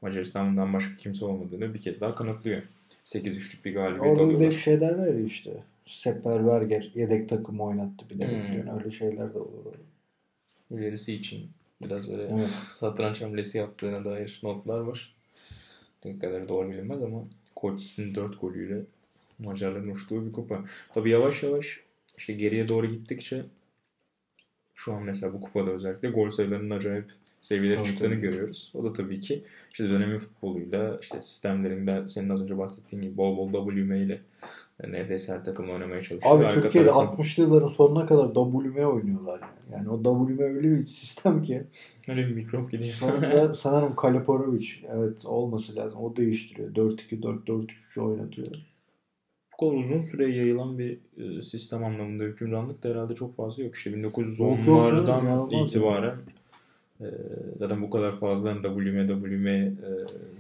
[0.02, 2.62] Macaristan'dan başka kimse olmadığını bir kez daha kanıtlıyor.
[3.06, 5.50] 8-3'lük bir galibiyet Orada bir de şeyler var işte.
[5.86, 8.28] Sepper Berger yedek takım oynattı bir de.
[8.28, 8.78] Hmm.
[8.78, 9.74] Öyle şeyler de olur.
[10.70, 11.50] İlerisi için
[11.82, 12.48] biraz öyle evet.
[12.72, 15.14] satranç hamlesi yaptığına dair notlar var.
[16.04, 17.22] Ne kadar doğru bilinmez ama
[17.56, 18.80] Koç'sin 4 golüyle
[19.38, 20.64] Macarların uçtuğu bir kupa.
[20.94, 21.80] Tabii yavaş yavaş
[22.18, 23.44] işte geriye doğru gittikçe
[24.74, 27.12] şu an mesela bu kupada özellikle gol sayılarının acayip
[27.46, 28.20] seviyelere tabii, çıktığını tabii.
[28.20, 28.72] görüyoruz.
[28.74, 33.37] O da tabii ki işte dönemin futboluyla işte sistemlerinde senin az önce bahsettiğin gibi bol
[33.37, 34.20] bol WM ile
[34.88, 36.37] neredeyse her takımla oynamaya çalışıyor.
[36.37, 37.22] Abi Arka Türkiye'de tarafın...
[37.22, 39.72] 60'lı yılların sonuna kadar WM oynuyorlar yani.
[39.72, 41.64] Yani o WM öyle bir sistem ki.
[42.09, 42.92] Öyle bir mikrop gidiyor.
[42.92, 46.00] Sonra sanırım Kaliporovic evet olması lazım.
[46.00, 46.74] O değiştiriyor.
[46.74, 48.56] 4-2-4-4-3 oynatıyor
[49.61, 53.74] bu kadar uzun süre yayılan bir e, sistem anlamında hükümranlık da herhalde çok fazla yok.
[53.74, 56.36] İşte 1910'lardan itibaren e,
[57.59, 59.72] zaten bu kadar fazla WM, WM e,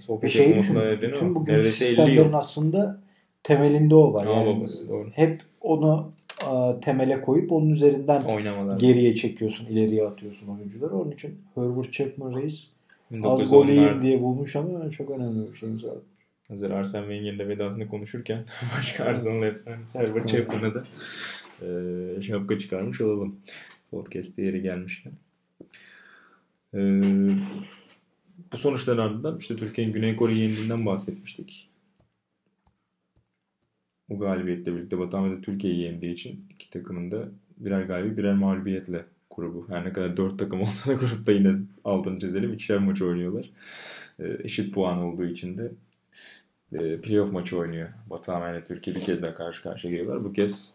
[0.00, 2.32] sohbet şey olmasına nedeni bütün bugün Neredeyse 50 yıl.
[2.32, 3.00] aslında
[3.42, 4.26] temelinde o var.
[4.26, 5.08] Yani babası, doğru.
[5.14, 6.12] Hep onu
[6.46, 8.78] a, temele koyup onun üzerinden Oynamalar.
[8.78, 10.94] geriye çekiyorsun, ileriye atıyorsun oyuncuları.
[10.94, 12.66] Onun için Herbert Chapman Reis
[13.22, 13.68] az gol
[14.02, 16.00] diye bulmuş ama çok önemli bir şey zaten.
[16.48, 18.44] Hazır Arsene Wenger'in de vedasını konuşurken
[18.78, 20.82] başka Arsenal efsanesi Herbert Chapman'a da
[21.62, 23.36] e, şapka çıkarmış olalım.
[23.90, 25.12] Podcast'te yeri gelmişken.
[26.76, 27.00] E,
[28.52, 31.70] bu sonuçların ardından işte Türkiye'nin Güney Kore'yi yendiğinden bahsetmiştik.
[34.08, 39.66] Bu galibiyetle birlikte Batı Türkiye'yi yendiği için iki takımın da birer galibi birer mağlubiyetle grubu.
[39.68, 41.52] Her ne kadar dört takım olsa da grupta yine
[41.84, 42.52] altını çizelim.
[42.52, 43.50] ikişer maç oynuyorlar.
[44.18, 45.72] E, eşit puan olduğu için de
[46.72, 47.88] e, playoff maçı oynuyor.
[48.10, 50.24] Batuhan ile Türkiye bir kez daha karşı karşıya geliyorlar.
[50.24, 50.74] Bu kez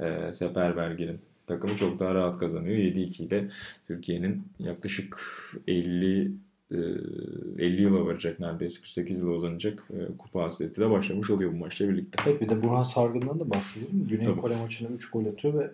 [0.00, 2.76] e, Seferberger'in takımı çok daha rahat kazanıyor.
[2.76, 3.48] 7-2 ile
[3.86, 5.20] Türkiye'nin yaklaşık
[5.68, 6.32] 50
[6.70, 11.56] 50 e, yıla varacak neredeyse 48 yıla uzanacak e, kupa hasreti de başlamış oluyor bu
[11.56, 12.22] maçla birlikte.
[12.26, 14.06] Evet bir de Burhan Sargın'dan da bahsedelim.
[14.08, 14.40] Güney Tabii.
[14.40, 15.70] Kore maçında 3 gol atıyor ve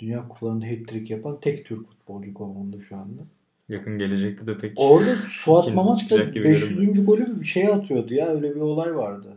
[0.00, 3.22] Dünya Kupalarında hat-trick yapan tek Türk futbolcu konumunda şu anda.
[3.68, 7.06] Yakın gelecekte de pek Orada Suat Mamat da 500.
[7.06, 8.26] golü bir şey atıyordu ya.
[8.26, 9.28] Öyle bir olay vardı.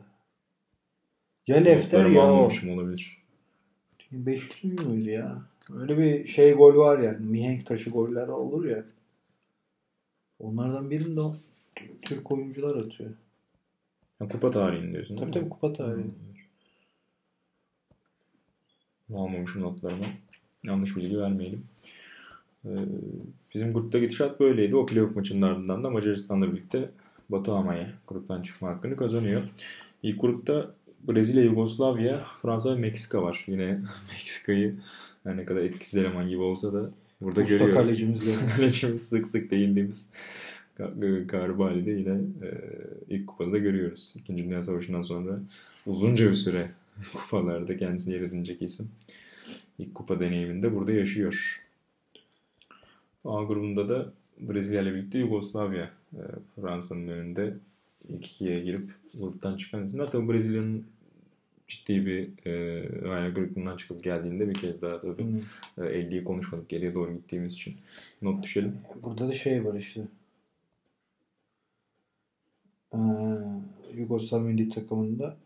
[1.48, 2.50] Ya Lefter ya o.
[2.74, 3.18] olabilir.
[4.12, 4.88] 500.
[4.88, 5.42] müydü ya?
[5.76, 7.18] Öyle bir şey gol var ya.
[7.20, 8.86] Mihenk taşı goller olur ya.
[10.40, 11.36] Onlardan birinde o
[12.02, 13.10] Türk oyuncular atıyor.
[14.20, 16.06] Ha, kupa tarihini diyorsun Tabii tabii kupa tarihi.
[19.14, 20.06] Almamışım notlarıma.
[20.64, 21.66] Yanlış bilgi vermeyelim.
[22.66, 22.70] Ee,
[23.54, 24.76] bizim grupta gidişat böyleydi.
[24.76, 26.90] O playoff maçının ardından da Macaristan'la birlikte
[27.30, 29.42] Batı Amaya gruptan çıkma hakkını kazanıyor.
[30.04, 33.44] İlk grupta Brezilya, Yugoslavya, Fransa ve Meksika var.
[33.48, 33.66] Yine
[34.12, 34.76] Meksika'yı
[35.24, 36.90] her ne kadar etkisiz eleman gibi olsa da
[37.22, 37.76] burada Usta görüyoruz.
[37.76, 40.14] kalecimiz kalecimiz sık sık değindiğimiz
[41.26, 42.50] Garbali'de yine e,
[43.10, 44.14] ilk kupada görüyoruz.
[44.16, 45.40] İkinci Dünya Savaşı'ndan sonra
[45.86, 46.72] uzunca bir süre
[47.14, 48.92] kupalarda kendisini yer edinecek isim.
[49.80, 51.64] İlk kupa deneyiminde burada yaşıyor.
[53.26, 56.22] A grubunda da Brezilya ile birlikte Yugoslavya e,
[56.56, 57.54] Fransa'nın önünde
[58.10, 60.12] ilk ikiye girip gruptan çıkan isimler.
[60.12, 60.86] Tabii Brezilya'nın
[61.68, 65.38] ciddi bir e, hayal kırıklığından çıkıp geldiğinde bir kez daha tabii Hmm.
[65.78, 67.76] e, 50'yi konuşmadık geriye doğru gittiğimiz için
[68.22, 68.78] not düşelim.
[69.04, 70.08] Burada da şey var işte.
[72.94, 72.98] Ee,
[73.96, 75.38] Yugoslav milli takımında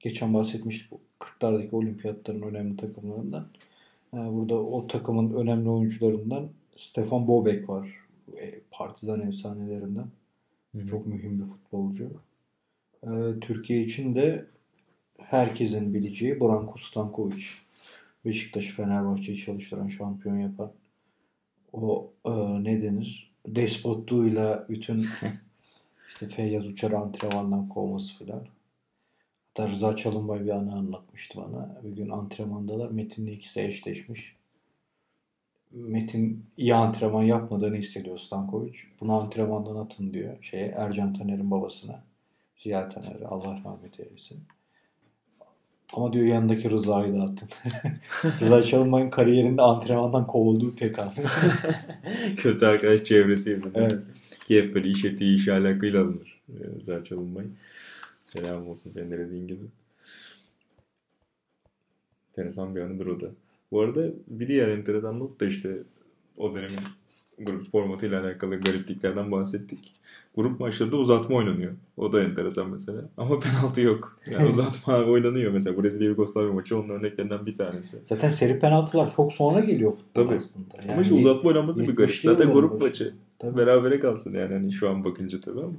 [0.00, 3.46] geçen bahsetmiştik bu 40'lardaki olimpiyatların önemli takımlarından.
[4.14, 7.88] Ee, burada o takımın önemli oyuncularından Stefan Bobek var.
[8.36, 10.06] E, Partizan efsanelerinden.
[10.90, 12.10] Çok mühim bir futbolcu.
[13.02, 14.46] Ee, Türkiye için de
[15.18, 17.44] herkesin bileceği Branko Stankovic.
[18.24, 20.72] Beşiktaş'ı Fenerbahçe'yi çalıştıran, şampiyon yapan
[21.72, 22.30] o e,
[22.64, 23.32] ne denir?
[23.46, 25.06] Despotluğuyla bütün
[26.08, 28.46] işte Feyyaz Uçar'ı antrenmandan kovması filan.
[29.48, 31.80] Hatta Rıza Çalınbay bir anı anlatmıştı bana.
[31.84, 32.90] Bir gün antrenmandalar.
[32.90, 34.36] Metin'le ikisi eşleşmiş.
[35.72, 38.78] Metin iyi antrenman yapmadığını hissediyor Stankovic.
[39.00, 40.36] Bunu antrenmandan atın diyor.
[40.40, 42.04] Şeye Ercan Taner'in babasına.
[42.56, 44.40] Ziya Taner Allah rahmet eylesin.
[45.92, 47.48] Ama diyor yanındaki Rıza'yı da atın.
[48.40, 51.10] Rıza Çalınbay'ın kariyerinde antrenmandan kovulduğu tek an.
[52.36, 53.80] Kötü arkadaş çevresi yüzünden.
[53.80, 54.02] Evet.
[54.48, 56.40] Ki hep böyle iş etiği, iş alakayla alınır.
[56.48, 57.48] Ee, Güzel çalınmayı.
[58.26, 59.64] Selam olsun senin de dediğin gibi.
[62.28, 63.26] Enteresan bir anıdır o da.
[63.72, 65.78] Bu arada bir diğer enteresan not da işte
[66.36, 66.78] o dönemin
[67.38, 69.94] grup formatıyla alakalı garipliklerden bahsettik.
[70.36, 71.72] Grup maçlarında uzatma oynanıyor.
[71.96, 73.00] O da enteresan mesela.
[73.16, 74.16] Ama penaltı yok.
[74.30, 75.82] Yani uzatma oynanıyor mesela.
[75.82, 77.98] Brezilya Yugoslavya maçı onun örneklerinden bir tanesi.
[78.04, 80.36] Zaten seri penaltılar çok sonra geliyor futbol Tabii.
[80.36, 80.66] aslında.
[80.92, 82.10] Ama işte uzatma oynanması da bir garip.
[82.14, 83.14] 70'li Zaten grup maçı.
[83.38, 83.56] Tabii.
[83.56, 85.74] Berabere kalsın yani hani şu an bakınca tabii ama.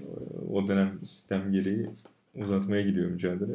[0.00, 0.04] Ee,
[0.52, 1.90] O dönem sistem gereği
[2.34, 3.54] uzatmaya gidiyor mücadele.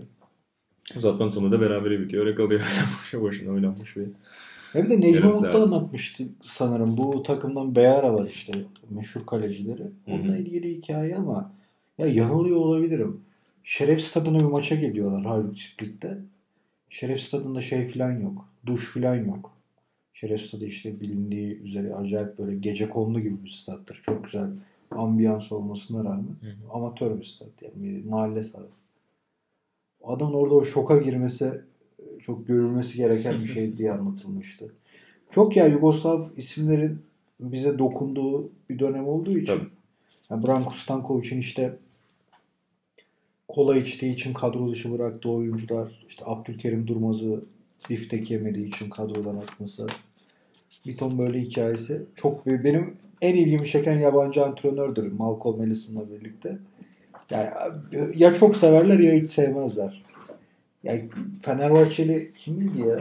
[0.96, 2.26] Uzatmanın sonunda da berabere bitiyor.
[2.26, 2.62] Öyle kalıyor.
[3.04, 3.96] Boşa boşuna oynanmış
[4.76, 5.56] bir de Necmi Yarım Umut da saat.
[5.56, 6.98] anlatmıştı sanırım.
[6.98, 8.54] Bu takımdan Beyara var işte
[8.90, 9.84] meşhur kalecileri.
[10.08, 10.38] Onunla hı.
[10.38, 11.52] ilgili hikaye ama
[11.98, 13.22] ya yanılıyor olabilirim.
[13.64, 16.18] Şeref stadına bir maça geliyorlar Harvard Split'te.
[16.90, 18.50] Şeref stadında şey filan yok.
[18.66, 19.52] Duş filan yok.
[20.14, 24.00] Şeref stadı işte bilindiği üzere acayip böyle gece konulu gibi bir stattır.
[24.04, 24.50] Çok güzel
[24.92, 26.36] ambiyans olmasına rağmen
[26.74, 28.82] amatör bir stat yani bir mahalle sahası.
[30.08, 31.46] Adamın orada o şoka girmesi
[32.00, 34.74] e, çok görülmesi gereken bir şey diye anlatılmıştı.
[35.32, 37.00] Çok ya Yugoslav isimlerin
[37.40, 39.54] bize dokunduğu bir dönem olduğu için.
[39.54, 39.68] Tabii.
[40.30, 41.78] Yani Branko Stankovic'in işte
[43.48, 47.44] kola içtiği için kadro dışı bıraktığı oyuncular, işte Abdülkerim Durmaz'ı
[47.90, 49.88] biftek yemediği için kadrodan atması.
[50.86, 52.06] Bir ton böyle hikayesi.
[52.16, 56.58] Çok benim en ilgimi çeken yabancı antrenördür Malcolm Ellison'la birlikte.
[57.32, 57.50] Yani
[58.16, 60.04] ya çok severler ya hiç sevmezler.
[60.84, 61.10] Yani
[61.42, 63.00] Fenerbahçeli kimdi ya?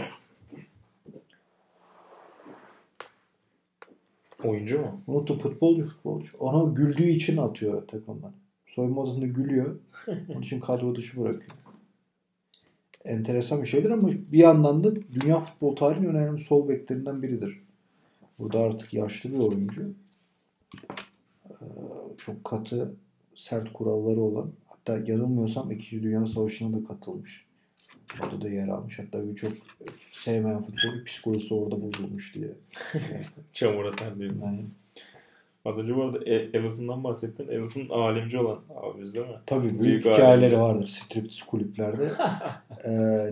[4.44, 5.00] Oyuncu mu?
[5.06, 6.28] Unuttu futbolcu futbolcu.
[6.38, 8.32] Ona güldüğü için atıyor takımdan.
[8.66, 9.78] Soyunma odasında gülüyor.
[10.28, 11.50] Onun için kadro dışı bırakıyor.
[13.04, 17.60] Enteresan bir şeydir ama bir yandan da dünya futbol tarihinin önemli sol beklerinden biridir.
[18.38, 19.94] Burada artık yaşlı bir oyuncu.
[21.50, 21.54] Ee,
[22.18, 22.94] Çok katı,
[23.36, 24.52] sert kuralları olan.
[24.66, 26.02] Hatta yanılmıyorsam 2.
[26.02, 27.46] Dünya Savaşı'na da katılmış.
[28.22, 28.98] Orada da yer almış.
[28.98, 29.52] Hatta birçok
[30.12, 32.48] sevmeyen futbol psikolojisi orada bozulmuş diye.
[33.52, 34.30] Çamur atan diye.
[34.42, 34.64] Yani
[35.64, 37.48] Az önce bu arada E- Ellison'dan bahsettin.
[37.48, 39.34] Ellison alemci olan abimiz değil mi?
[39.46, 40.58] Tabii büyük, Büyük hikayeleri alemci.
[40.58, 42.04] vardır striptiz kulüplerde.
[42.84, 42.90] ee,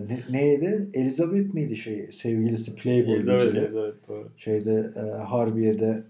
[0.09, 0.89] ne, neydi?
[0.93, 3.63] Elizabeth miydi şey sevgilisi Playboy Elizabeth, güzeli.
[3.63, 4.29] Elizabeth doğru.
[4.37, 6.03] Şeyde e, Harbiye'de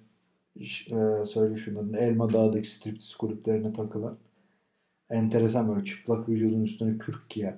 [0.61, 4.17] e, söyle şunu Elma Dağı'daki striptiz kulüplerine takılan
[5.09, 7.57] enteresan böyle çıplak vücudun üstüne kürk giyen.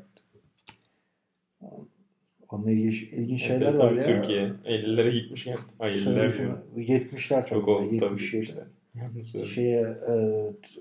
[2.50, 4.02] Onunla ilgili ilginç şeyler Enteresan var ya.
[4.04, 4.48] Türkiye.
[4.66, 5.58] 50'lere gitmişken.
[5.80, 6.58] Ay Söyle 50'ler şunu.
[6.76, 7.00] diyor.
[7.00, 7.72] 70'ler Çok tabii.
[7.72, 8.22] oldu tabii 77.
[8.22, 8.66] gitmişler.
[8.96, 9.46] Yalnız söyle.
[9.48, 10.14] şeye e,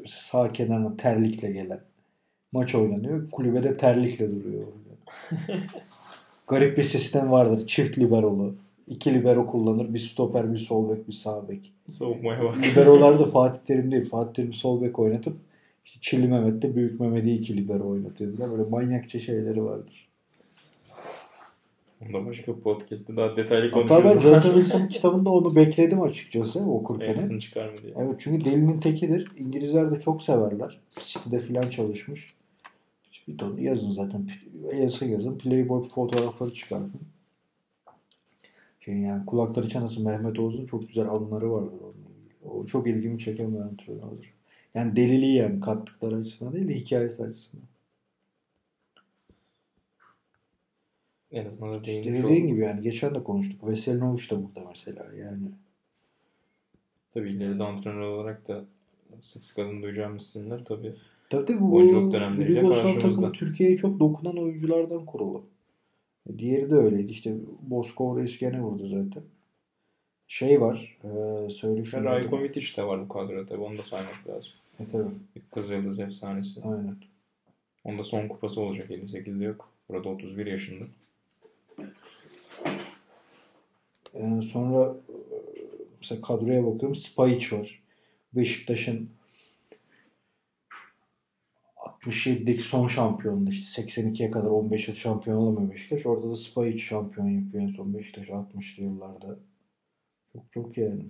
[0.07, 1.81] sağ kenarına terlikle gelen
[2.53, 3.31] maç oynanıyor.
[3.31, 4.67] Kulübede terlikle duruyor.
[6.49, 7.67] Garip bir sistem vardır.
[7.67, 8.55] Çift liberolu.
[8.87, 9.95] İki libero kullanır.
[9.95, 11.73] Bir stoper, bir sol bek, bir sağ bek.
[11.93, 12.57] Soğukmaya bak.
[12.63, 14.09] Liberolar da Fatih Terim değil.
[14.09, 15.37] Fatih Terim sol bek oynatıp
[15.85, 18.51] işte Çilli Mehmet de Büyük Mehmet'i iki libero oynatıyordular.
[18.51, 20.07] Böyle manyakça şeyleri vardır.
[22.03, 24.23] Onda başka podcast'te daha detaylı Hatta ben konuşuruz.
[24.23, 27.09] Jonathan Wilson'ın kitabında onu bekledim açıkçası okurken.
[27.09, 27.93] Ellison çıkar mı diye.
[27.97, 29.31] Evet çünkü delinin tekidir.
[29.39, 30.81] İngilizler de çok severler.
[31.05, 32.35] City'de filan çalışmış.
[33.29, 34.29] Bir ton yazın zaten.
[34.81, 35.39] Yazın yazın.
[35.39, 37.01] Playboy fotoğrafları çıkartın.
[38.87, 42.51] Şey yani kulakları çanası Mehmet Oğuz'un çok güzel anıları vardır onunla ilgili.
[42.51, 44.35] O çok ilgimi çeken bir antrenördür.
[44.75, 47.67] Yani deliliği yani kattıkları açısından değil de hikayesi açısından.
[51.31, 53.67] En azından da İşte dediğin gibi yani geçen de konuştuk.
[53.67, 55.49] Veselinovic da burada mesela yani.
[57.15, 58.65] Tabii ileride antrenör olarak da
[59.21, 60.95] sık sık adını duyacağımız isimler tabii.
[61.31, 63.11] Tabii tabii bu Oyunculuk dönemleriyle Yugoslav karşımızda.
[63.11, 65.45] takımı Türkiye'ye çok dokunan oyunculardan kurulu.
[66.39, 67.11] Diğeri de öyleydi.
[67.11, 69.23] İşte Boskov Reis gene vurdu zaten.
[70.29, 70.99] Şey var.
[71.05, 72.05] E, söyle şunu.
[72.05, 73.63] Rajko Mitic de var bu kadroda tabii.
[73.63, 74.53] Onu da saymak lazım.
[74.81, 75.11] E tabii.
[75.37, 76.63] Bir Kızıldız efsanesi.
[76.63, 76.97] Aynen.
[77.85, 78.91] Onda son kupası olacak.
[78.91, 79.73] 58'de yok.
[79.89, 80.85] Burada 31 yaşında.
[84.15, 85.15] E, sonra e,
[86.01, 86.95] mesela kadroya bakıyorum.
[86.95, 87.83] Spajic var.
[88.33, 89.11] Beşiktaş'ın
[92.07, 96.07] 67'deki son şampiyonluğu işte 82'ye kadar 15 yıl şampiyon olamıyor Beşiktaş.
[96.07, 99.39] Orada da Spajic şampiyon yapıyor en son Beşiktaş 60'lı yıllarda.
[100.33, 101.07] Çok çok yani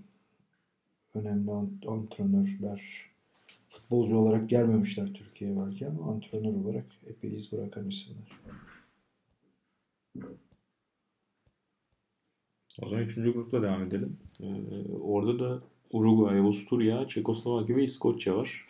[1.14, 2.82] önemli ant- antrenörler.
[3.68, 8.40] Futbolcu olarak gelmemişler Türkiye'ye belki ama antrenör olarak epey iz bırakan isimler.
[12.82, 13.14] O zaman 3.
[13.14, 14.16] grupla devam edelim.
[14.40, 14.46] Ee,
[15.02, 18.66] orada da Uruguay, Avusturya, Çekoslovakya ve İskoçya var.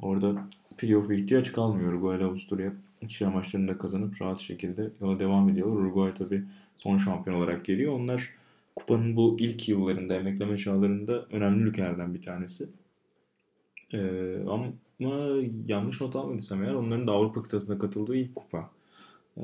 [0.00, 1.92] Orada playoff ihtiyaç kalmıyor.
[1.92, 5.76] Uruguay ile Avusturya iki maçlarını da kazanıp rahat şekilde yola devam ediyorlar.
[5.76, 6.44] Uruguay tabi
[6.78, 7.92] son şampiyon olarak geliyor.
[7.92, 8.30] Onlar
[8.76, 12.68] kupanın bu ilk yıllarında, emekleme çağlarında önemli ülkelerden bir tanesi.
[13.94, 14.66] Ee, ama
[15.66, 18.70] yanlış not almadıysam eğer onların da Avrupa kıtasına katıldığı ilk kupa.
[19.38, 19.42] Ee,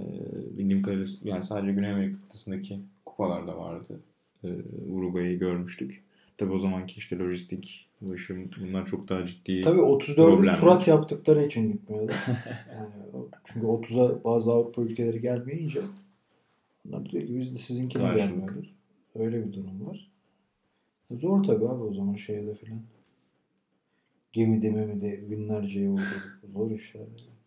[0.59, 4.01] bildiğim kadarıyla yani sadece Güney Amerika kıtasındaki kupalar da vardı.
[4.45, 4.49] Ee,
[4.91, 6.03] Uruguay'ı görmüştük.
[6.39, 9.61] Tabi o zamanki işte lojistik ulaşım bunlar çok daha ciddi.
[9.63, 10.55] Tabii 34'ü Problemler.
[10.55, 12.17] surat yaptıkları için gitmiyorlar.
[12.75, 15.81] yani, çünkü 30'a bazı Avrupa ülkeleri gelmeyince
[16.89, 18.31] onlar diyor ki biz de sizinkine Karşılık.
[18.31, 18.75] gelmiyoruz.
[19.15, 20.11] Öyle bir durum var.
[21.11, 22.83] Zor tabii abi o zaman şeyde filan.
[24.33, 26.41] Gemide memide binlerce yolculuk.
[26.53, 27.01] Zor işler.
[27.01, 27.39] yani.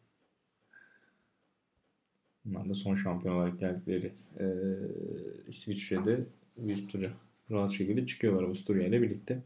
[2.46, 4.46] Bunlar da son şampiyon olarak geldikleri ee,
[5.48, 6.26] İsviçre'de
[6.88, 7.12] tura
[7.52, 9.42] rahat şekilde çıkıyorlar Avusturya ile birlikte.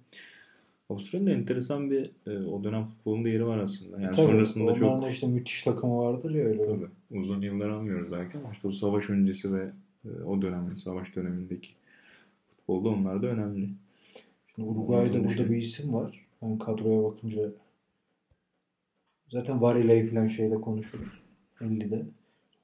[0.89, 4.01] Avusturya'nın da enteresan bir e, o dönem futbolunda yeri var aslında.
[4.01, 6.61] Yani Tabii, sonrasında çok da işte müthiş takımı vardır ya öyle.
[6.63, 7.19] Tabii.
[7.19, 9.69] Uzun yıllar almıyoruz belki ama işte o savaş öncesi ve
[10.05, 11.69] e, o dönemin, savaş dönemindeki
[12.47, 13.69] futbolda onlar da önemli.
[14.55, 15.49] Şimdi Uruguay'da burada şey.
[15.49, 16.25] bir isim var.
[16.41, 17.51] Ben kadroya bakınca
[19.29, 21.07] zaten Varela falan şeyde konuşuruz.
[21.61, 22.05] 50'de.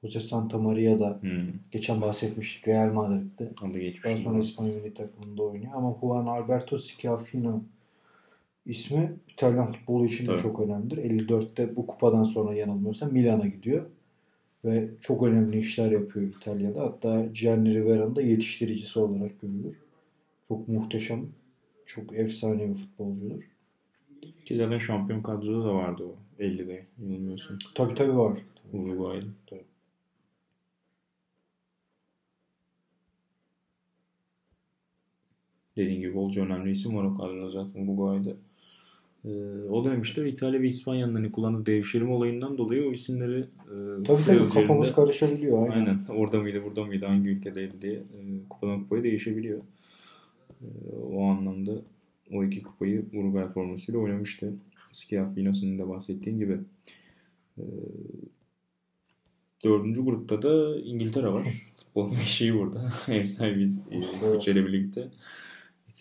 [0.02, 1.46] Jose Santa Maria da Hmm.
[1.70, 3.48] geçen bahsetmiştik Real Madrid'de.
[3.62, 4.04] Adı geçmiş.
[4.04, 5.72] Daha sonra İspanya milli takımında oynuyor.
[5.74, 7.62] Ama Juan Alberto Schiaffino
[8.66, 10.96] ismi İtalyan futbolu için de çok önemlidir.
[10.98, 13.86] 54'te bu kupadan sonra yanılmıyorsam Milan'a gidiyor.
[14.64, 16.80] Ve çok önemli işler yapıyor İtalya'da.
[16.82, 19.76] Hatta Gianni Rivera'nın da yetiştiricisi olarak görülür.
[20.48, 21.26] Çok muhteşem,
[21.86, 23.42] çok efsane bir futbolcudur.
[24.44, 27.58] Ki zaten şampiyon kadroda da vardı o 50'de yanılmıyorsun.
[27.74, 28.38] Tabii tabii var.
[28.72, 29.26] Uruguay'da.
[29.46, 29.64] Tabii.
[35.76, 38.30] Dediğim gibi bolca önemli isim var o kadroda zaten Uruguay'da.
[39.24, 39.28] Ee,
[39.70, 44.22] o dönem işte İtalya ve İspanya'nın hani kullandığı devşirme olayından dolayı o isimleri e, Tabii
[44.26, 45.70] tabii kafamız karışabiliyor.
[45.70, 45.86] Aynen.
[45.86, 46.04] Aynen.
[46.08, 49.58] Orada mıydı, burada mıydı, hangi ülkedeydi diye e, kupadan kupaya değişebiliyor.
[50.60, 50.66] E,
[51.12, 51.72] o anlamda
[52.32, 54.52] o iki kupayı Uruguay formasıyla oynamıştı.
[54.92, 56.58] Schiaffino senin de bahsettiğin gibi.
[57.58, 57.64] E,
[59.64, 61.44] dördüncü grupta da İngiltere var.
[61.76, 62.92] Futbol meşiği burada.
[63.08, 65.08] Ev sahibiyiz e, İsviçre birlikte.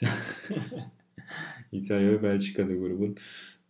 [1.18, 1.26] İta-
[1.72, 3.16] İtalya ve Belçika'da grubun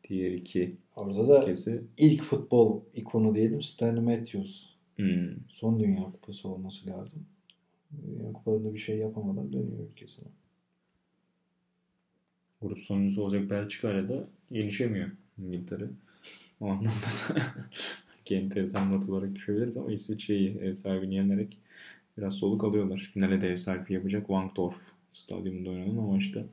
[0.10, 1.82] diğer iki Orada da ülkesi.
[1.98, 4.66] ilk futbol ikonu diyelim Stanley Matthews.
[4.96, 5.30] Hmm.
[5.50, 7.26] Son Dünya Kupası olması lazım.
[8.08, 10.28] Dünya Kupalarında bir şey yapamadan dönüyor ülkesine.
[12.62, 15.86] Grup sonuncusu olacak Belçika ile de gelişemiyor İngiltere.
[16.60, 17.42] O anlamda da
[18.26, 21.58] ki enteresan not olarak düşebiliriz ama İsviçre'yi ev sahibini yenerek
[22.18, 23.12] biraz soluk alıyorlar.
[23.14, 24.76] Finale de ev sahipliği yapacak Wankdorf
[25.14, 26.46] stadyumunda oynanan o maçta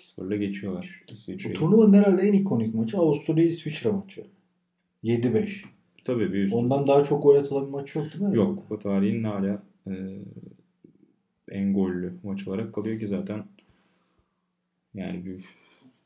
[0.00, 1.54] 2-0'la geçiyorlar Bu İsviçre'yi.
[1.54, 4.24] turnuvanın herhalde en ikonik maçı Avusturya-İsviçre maçı.
[5.04, 5.64] 7-5.
[6.04, 8.36] Tabii bir üst Ondan daha çok gol atılan bir maç yok değil mi?
[8.36, 8.58] Yok.
[8.58, 9.92] Kupa tarihinin hala e,
[11.50, 13.44] en gollü maç olarak kalıyor ki zaten
[14.94, 15.44] yani bir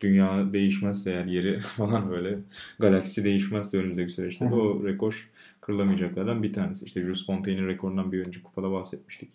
[0.00, 2.38] dünya değişmezse eğer yeri falan böyle
[2.78, 5.30] galaksi değişmezse önümüzdeki süreçte de o rekor
[5.60, 6.84] kırılamayacaklardan bir tanesi.
[6.84, 9.28] İşte Jules Fontaine'in rekorundan bir önceki kupada bahsetmiştik.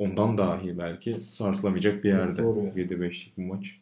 [0.00, 2.72] Ondan dahi belki sarsılamayacak bir yerde Doğru ya.
[2.72, 3.80] 7-5'lik bu maç.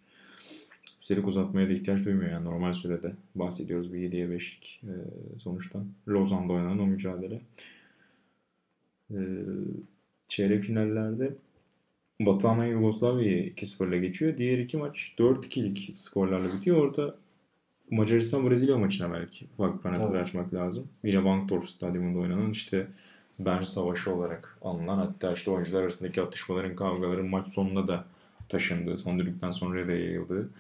[1.01, 4.93] Üstelik uzatmaya da ihtiyaç duymuyor yani normal sürede bahsediyoruz bir 7'ye 5'lik e,
[5.39, 5.87] sonuçtan.
[6.09, 7.41] Lozan'da oynanan o mücadele.
[9.11, 9.19] E,
[10.29, 11.35] çeyrek finallerde
[12.21, 14.37] Batuhan Yugoslavya'yı 2-0 ile geçiyor.
[14.39, 16.77] Diğer iki maç 4-2'lik skorlarla bitiyor.
[16.77, 17.15] Orada
[17.91, 20.23] Macaristan Brezilya maçına belki ufak bir parantez evet.
[20.23, 20.89] açmak lazım.
[21.05, 22.87] Yine Bankdorf stadyumunda oynanan işte
[23.39, 28.05] Bern Savaşı olarak anılan hatta işte oyuncular arasındaki atışmaların, kavgaların maç sonunda da
[28.49, 30.51] taşındığı, son düdükten sonra da yayıldığı.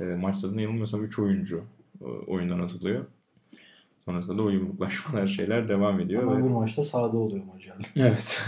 [0.00, 1.64] E, maç sırasında yanılmıyorsam 3 oyuncu
[2.00, 3.06] e, oyundan atılıyor.
[4.04, 6.22] Sonrasında da o yumruklaşmalar şeyler devam ediyor.
[6.22, 6.44] Ama ve...
[6.44, 7.92] bir maçta sahada oluyor Macar.
[7.96, 8.42] Evet.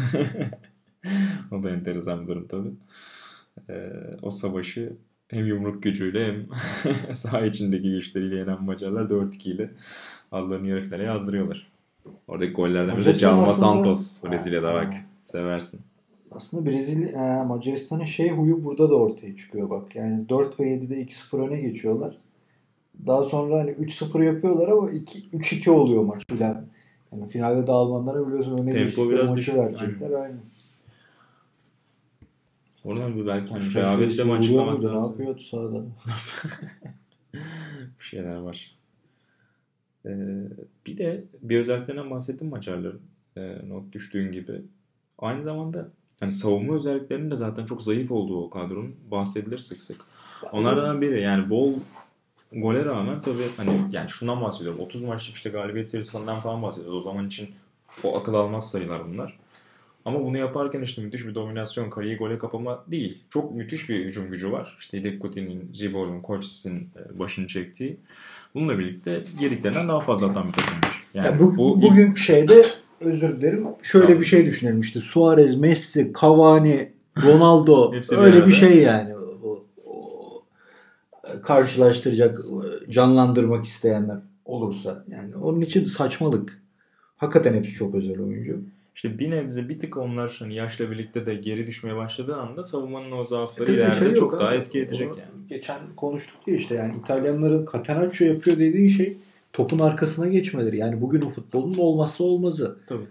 [1.53, 2.73] o da enteresan bir durum tabii.
[3.69, 4.97] E, o savaşı
[5.29, 6.47] hem yumruk gücüyle hem
[7.15, 9.71] saha içindeki güçleriyle yenen Macarlar 4-2 ile
[10.33, 11.74] adlarını yarı yazdırıyorlar.
[12.29, 14.25] Oradaki gollerden biri de Calma Santos.
[14.25, 14.95] Brezilya'da bak.
[15.23, 15.81] Seversin.
[16.31, 19.97] Aslında Brezilya, Macaristan'ın şey huyu burada da ortaya çıkıyor bak.
[19.97, 22.19] Yani 4 ve 7'de 2-0 öne geçiyorlar.
[23.07, 26.67] Daha sonra hani 3-0 yapıyorlar ama 3-2 oluyor maç filan.
[27.13, 29.55] Yani finalde de Almanlara biliyorsun öne geçtikleri maçı düşük.
[29.55, 30.11] verecekler.
[30.11, 30.23] Aynen.
[30.23, 30.41] Aynen.
[32.85, 35.01] Oradan bir belki hani rehavetle mi açıklamak lazım?
[35.01, 35.83] Ne yapıyordu sahada?
[37.99, 38.77] bir şeyler var.
[40.07, 40.11] Ee,
[40.87, 43.01] bir de bir özelliklerinden bahsettim maçarların.
[43.37, 44.63] Ee, not düştüğün gibi.
[45.19, 45.89] Aynı zamanda
[46.21, 50.05] hani savunma özelliklerinin de zaten çok zayıf olduğu o kadronun bahsedilir sık sık.
[50.53, 51.75] Onlardan biri yani bol
[52.53, 54.81] gole rağmen tabii hani yani şundan bahsediyorum.
[54.81, 56.99] 30 maçlık işte galibiyet serisinden falan bahsediyoruz.
[56.99, 57.51] O zaman için
[58.05, 59.39] o akıl almaz sayılar bunlar.
[60.05, 63.19] Ama bunu yaparken işte müthiş bir dominasyon, kaleyi gole kapama değil.
[63.31, 64.77] Çok müthiş bir hücum gücü var.
[64.79, 65.23] İşte Hidek
[65.73, 67.97] Zibor'un, Koçsiz'in e, başını çektiği.
[68.55, 71.05] Bununla birlikte geriklerinden daha fazla atan bir takım var.
[71.15, 72.67] Yani ya bu, bu bugünkü şeyde
[73.01, 73.67] özür dilerim.
[73.83, 74.21] Şöyle tamam.
[74.21, 76.93] bir şey düşünelim işte Suarez, Messi, Cavani,
[77.23, 79.17] Ronaldo öyle bir şey yani.
[79.17, 80.43] O, o,
[81.43, 82.39] karşılaştıracak,
[82.89, 85.05] canlandırmak isteyenler olursa.
[85.09, 86.63] Yani onun için saçmalık.
[87.17, 88.61] Hakikaten hepsi çok özel oyuncu.
[88.95, 93.13] İşte bir nebze bir tık onlar hani yaşla birlikte de geri düşmeye başladığı anda savunmanın
[93.13, 95.49] o zaafları e ileride şey çok daha etki edecek yani.
[95.49, 99.17] Geçen konuştuk diye işte yani İtalyanların Catenaccio yapıyor dediğin şey
[99.53, 100.77] topun arkasına geçmeleri.
[100.77, 102.79] Yani bugün o futbolun olmazsa olmazı.
[102.87, 103.05] Tabii.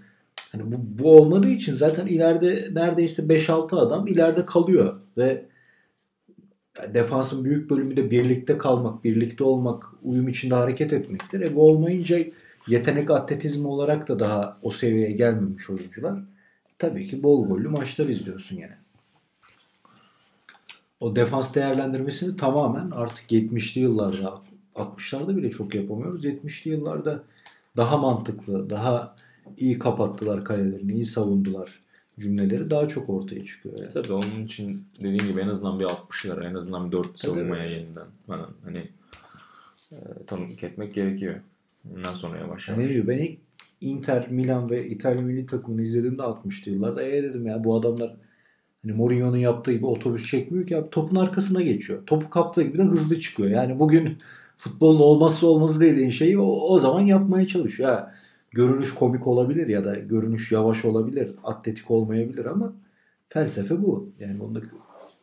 [0.51, 5.45] Hani bu, bu olmadığı için zaten ileride neredeyse 5-6 adam ileride kalıyor ve
[6.93, 11.41] defansın büyük bölümü de birlikte kalmak, birlikte olmak, uyum içinde hareket etmektir.
[11.41, 12.19] E bu olmayınca
[12.67, 16.19] yetenek atletizmi olarak da daha o seviyeye gelmemiş oyuncular.
[16.79, 18.75] Tabii ki bol gollü maçlar izliyorsun yani.
[20.99, 24.41] O defans değerlendirmesini tamamen artık 70'li yıllarda
[24.75, 26.25] 60'larda bile çok yapamıyoruz.
[26.25, 27.23] 70'li yıllarda
[27.77, 29.15] daha mantıklı, daha
[29.57, 31.79] iyi kapattılar kalelerini, iyi savundular
[32.19, 33.77] cümleleri daha çok ortaya çıkıyor.
[33.77, 33.93] Yani.
[33.93, 38.07] Tabii onun için dediğin gibi en azından bir 60'lara, en azından bir 4 savunmaya yeniden
[38.27, 38.89] falan hani
[39.91, 39.97] e,
[40.27, 41.35] tanıklık etmek gerekiyor.
[41.91, 42.89] Ondan sonra yavaş yavaş.
[42.89, 43.39] Yani ben ilk
[43.81, 48.15] Inter, Milan ve İtalya milli takımını izlediğimde 60'lı yıllarda e dedim ya bu adamlar
[48.83, 52.05] hani Mourinho'nun yaptığı gibi otobüs çekmiyor ki abi topun arkasına geçiyor.
[52.05, 53.49] Topu kaptığı gibi de hızlı çıkıyor.
[53.49, 54.17] Yani bugün
[54.57, 57.89] futbolun olmazsa olmazı dediğin şeyi o, o zaman yapmaya çalışıyor.
[57.89, 58.15] Ha,
[58.51, 62.73] görünüş komik olabilir ya da görünüş yavaş olabilir, atletik olmayabilir ama
[63.27, 64.09] felsefe bu.
[64.19, 64.61] Yani onda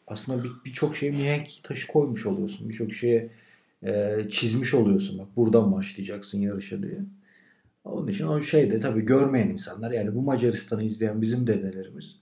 [0.06, 2.68] aslında birçok bir şeye mihenk taşı koymuş oluyorsun.
[2.68, 3.30] Birçok şeye
[3.86, 5.18] e, çizmiş oluyorsun.
[5.18, 7.00] Bak buradan başlayacaksın yarışa diye.
[7.84, 12.20] Onun için o şeyde tabii görmeyen insanlar yani bu Macaristan'ı izleyen bizim dedelerimiz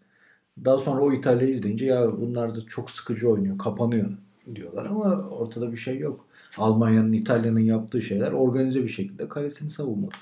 [0.64, 4.10] daha sonra o İtalya'yı izleyince ya bunlar da çok sıkıcı oynuyor, kapanıyor
[4.54, 6.28] diyorlar ama ortada bir şey yok.
[6.58, 10.12] Almanya'nın, İtalya'nın yaptığı şeyler organize bir şekilde kalesini savunmak.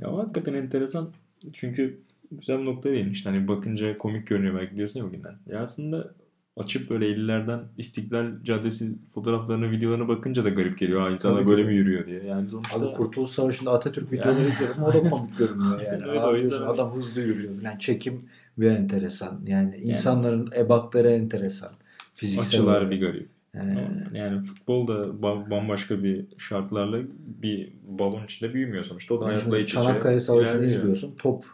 [0.00, 1.10] Ya hakikaten enteresan.
[1.52, 1.98] Çünkü
[2.32, 3.10] güzel bir nokta değil.
[3.10, 5.34] İşte hani bakınca komik görünüyor belki diyorsun ya bugünden.
[5.46, 6.14] Ya aslında
[6.56, 11.00] açıp böyle 50'lerden İstiklal Caddesi fotoğraflarına, videolarına bakınca da garip geliyor.
[11.00, 12.24] Ha insanlar böyle mi yürüyor diye.
[12.24, 12.80] Yani sonuçta...
[12.80, 14.48] Abi Kurtuluş Savaşı'nda Atatürk videoları yani...
[14.48, 14.82] izliyorum.
[14.82, 16.04] O da komik görünüyor yani.
[16.08, 16.62] Öyle, Abi yüzden...
[16.62, 17.54] adam hızlı yürüyor.
[17.62, 18.20] Yani çekim
[18.58, 19.40] bir enteresan.
[19.46, 20.64] Yani insanların yani...
[20.64, 21.70] ebatları enteresan.
[22.14, 22.90] Fiziksel Açılar olarak.
[22.90, 23.28] bir garip.
[23.56, 26.98] Yani, yani futbol da bambaşka bir şartlarla
[27.42, 29.14] bir balon içinde büyümüyor sonuçta.
[29.14, 31.14] O da hayatla iç içe Çanakkale Savaşı'nı izliyorsun.
[31.18, 31.44] Top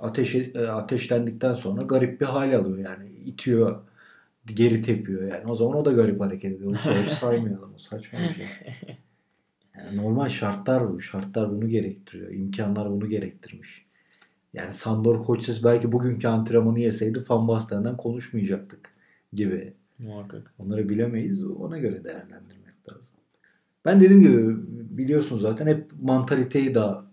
[0.00, 3.08] ateşi, e, ateşlendikten sonra garip bir hal alıyor yani.
[3.24, 3.80] itiyor
[4.46, 5.50] geri tepiyor yani.
[5.50, 6.70] O zaman o da garip hareket ediyor.
[6.70, 7.74] O savaşı saymayalım.
[7.74, 8.46] O saçma bir şey.
[9.76, 11.00] Yani normal şartlar bu.
[11.00, 12.30] Şartlar bunu gerektiriyor.
[12.30, 13.86] İmkanlar bunu gerektirmiş.
[14.54, 18.90] Yani Sandor Koçses belki bugünkü antrenmanı yeseydi Van Basten'den konuşmayacaktık
[19.32, 19.72] gibi.
[19.98, 20.54] Muhakkak.
[20.58, 21.44] Onları bilemeyiz.
[21.44, 23.14] Ona göre değerlendirmek lazım.
[23.84, 24.56] Ben dediğim gibi
[24.98, 27.06] biliyorsun zaten hep mantaliteyi daha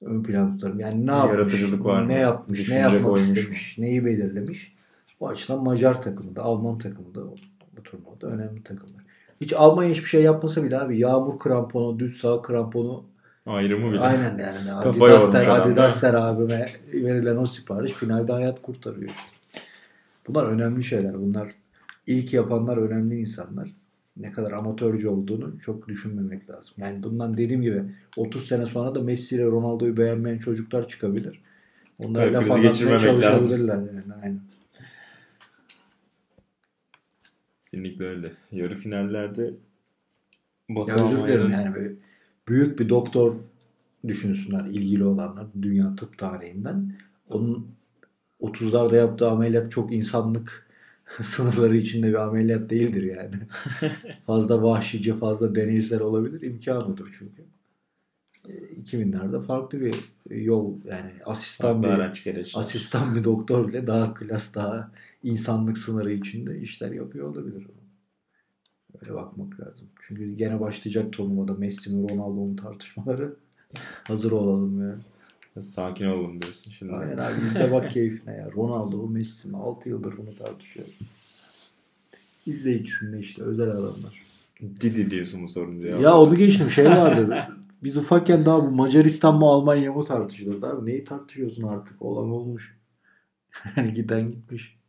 [0.00, 0.80] ön plan tutarım.
[0.80, 3.22] Yani ne yapmış, var ne yapmış, ne yapmak koymuş.
[3.22, 4.74] istemiş, neyi belirlemiş.
[5.22, 7.20] Bu açıdan Macar takımı da, Alman takımı da
[7.76, 9.02] bu turnuvada önemli takımlar.
[9.40, 13.04] Hiç Almanya hiçbir şey yapmasa bile abi yağmur kramponu, düz sağ kramponu
[13.46, 14.00] Ayrımı bile.
[14.00, 19.10] aynen yani Adidas'ler, Adidas'ler abime verilen o sipariş finalde hayat kurtarıyor.
[20.28, 21.14] Bunlar önemli şeyler.
[21.14, 21.48] Bunlar
[22.06, 23.68] ilk yapanlar önemli insanlar.
[24.16, 26.74] Ne kadar amatörce olduğunu çok düşünmemek lazım.
[26.76, 27.82] Yani bundan dediğim gibi
[28.16, 31.40] 30 sene sonra da Messi ile Ronaldo'yu beğenmeyen çocuklar çıkabilir.
[31.98, 33.20] Onlarla Kalp krizi falan geçirmemek lazım.
[33.20, 34.14] çalışabilirler yani.
[34.22, 34.40] Aynen.
[37.72, 38.32] Kesinlikle öyle.
[38.52, 39.54] Yarı finallerde
[40.70, 41.92] Batı Ya özür dilerim yani böyle
[42.48, 43.36] büyük bir doktor
[44.08, 46.92] düşünsünler ilgili olanlar dünya tıp tarihinden.
[47.28, 47.68] Onun
[48.40, 50.66] 30'larda yaptığı ameliyat çok insanlık
[51.22, 53.34] sınırları içinde bir ameliyat değildir yani.
[54.26, 57.42] fazla vahşice fazla deneysel olabilir imkanıdır çünkü.
[58.48, 59.94] E, 2000'lerde farklı bir
[60.30, 64.92] yol yani asistan Farklı bir asistan bir doktor bile daha klas daha
[65.22, 67.66] insanlık sınırı içinde işler yapıyor olabilir.
[69.02, 69.88] Öyle bakmak lazım.
[70.06, 73.36] Çünkü gene başlayacak turnuvada Messi mi Ronaldo'nun tartışmaları.
[74.04, 74.98] Hazır olalım ya.
[75.62, 76.92] Sakin olun diyorsun şimdi.
[76.92, 78.50] Aynen abi izle bak keyfine ya.
[78.56, 79.56] Ronaldo Messi mi?
[79.56, 80.98] 6 yıldır bunu tartışıyoruz.
[82.46, 84.22] İkisini de işte özel adamlar.
[84.80, 86.02] Didi diyorsun bu sorunun cevabı.
[86.02, 87.48] Ya onu geçtim şey vardı.
[87.82, 90.90] Biz ufakken daha bu Macaristan mı Almanya mı tartışılırdı abi.
[90.90, 92.02] Neyi tartışıyorsun artık?
[92.02, 92.78] Olan olmuş.
[93.76, 94.81] Yani giden gitmiş.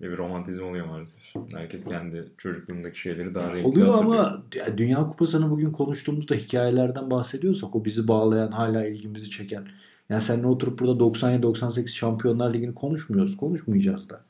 [0.00, 1.34] Bir romantizm oluyor maalesef.
[1.54, 4.24] Herkes kendi çocukluğundaki şeyleri daha renkli Oluyor hatırlıyor.
[4.24, 9.64] ama ya Dünya Kupası'nı bugün konuştuğumuzda hikayelerden bahsediyorsak o bizi bağlayan hala ilgimizi çeken.
[10.08, 13.36] Yani seninle oturup burada 97-98 Şampiyonlar Ligi'ni konuşmuyoruz.
[13.36, 14.20] Konuşmayacağız da.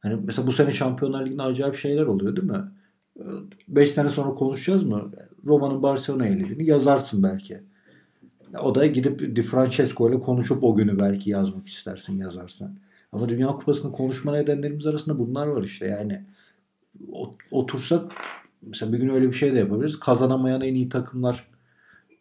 [0.00, 2.64] Hani mesela bu sene Şampiyonlar Ligi'nde acayip şeyler oluyor değil mi?
[3.68, 5.12] 5 sene sonra konuşacağız mı?
[5.44, 7.60] Roma'nın Barcelona elediğini yazarsın belki.
[8.62, 12.76] O da gidip Di Francesco ile konuşup o günü belki yazmak istersin yazarsan.
[13.12, 15.86] Ama Dünya Kupası'nı konuşma nedenlerimiz arasında bunlar var işte.
[15.86, 16.24] Yani
[17.12, 18.12] ot- otursak
[18.62, 20.00] mesela bir gün öyle bir şey de yapabiliriz.
[20.00, 21.48] Kazanamayan en iyi takımlar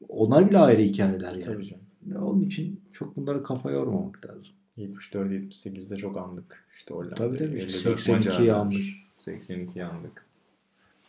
[0.09, 1.41] onlar bile ayrı hikayeler yani.
[1.43, 1.83] Tabii canım.
[2.25, 4.53] Onun için çok bunlara kafa yormamak lazım.
[4.77, 6.65] 74-78'de çok andık.
[6.75, 7.15] İşte Hollanda.
[7.15, 7.57] Tabii tabii.
[7.59, 8.81] 54 82'yi Macarlar, andık.
[9.19, 10.25] 82'yi andık.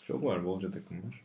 [0.06, 1.24] Çok var bolca takım var.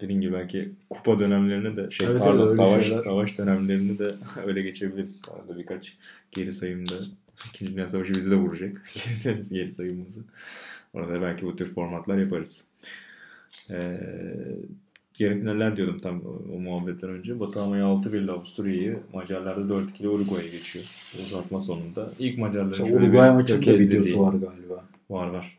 [0.00, 2.98] Dediğim gibi belki kupa dönemlerine de şey Evet, pardon evet, savaş şeyler.
[2.98, 4.14] savaş dönemlerini de
[4.46, 5.22] öyle geçebiliriz.
[5.34, 5.96] Arada birkaç
[6.32, 6.94] geri sayımda
[7.48, 8.82] İkinci Dünya Savaşı bizi de vuracak.
[9.24, 10.24] Geri, geri sayımımızı.
[10.94, 12.68] Orada belki bu tür formatlar yaparız.
[13.70, 14.00] Ee,
[15.18, 17.40] yarı finaller diyordum tam o, o muhabbetten önce.
[17.40, 20.84] Batı Almanya 6-1 ile Avusturya'yı, Macarlar da 4-2 ile Uruguay'a geçiyor.
[21.26, 22.12] Uzatma sonunda.
[22.18, 24.84] İlk Macarların şöyle Uruguay bir maçında videosu var galiba.
[25.10, 25.58] Var var.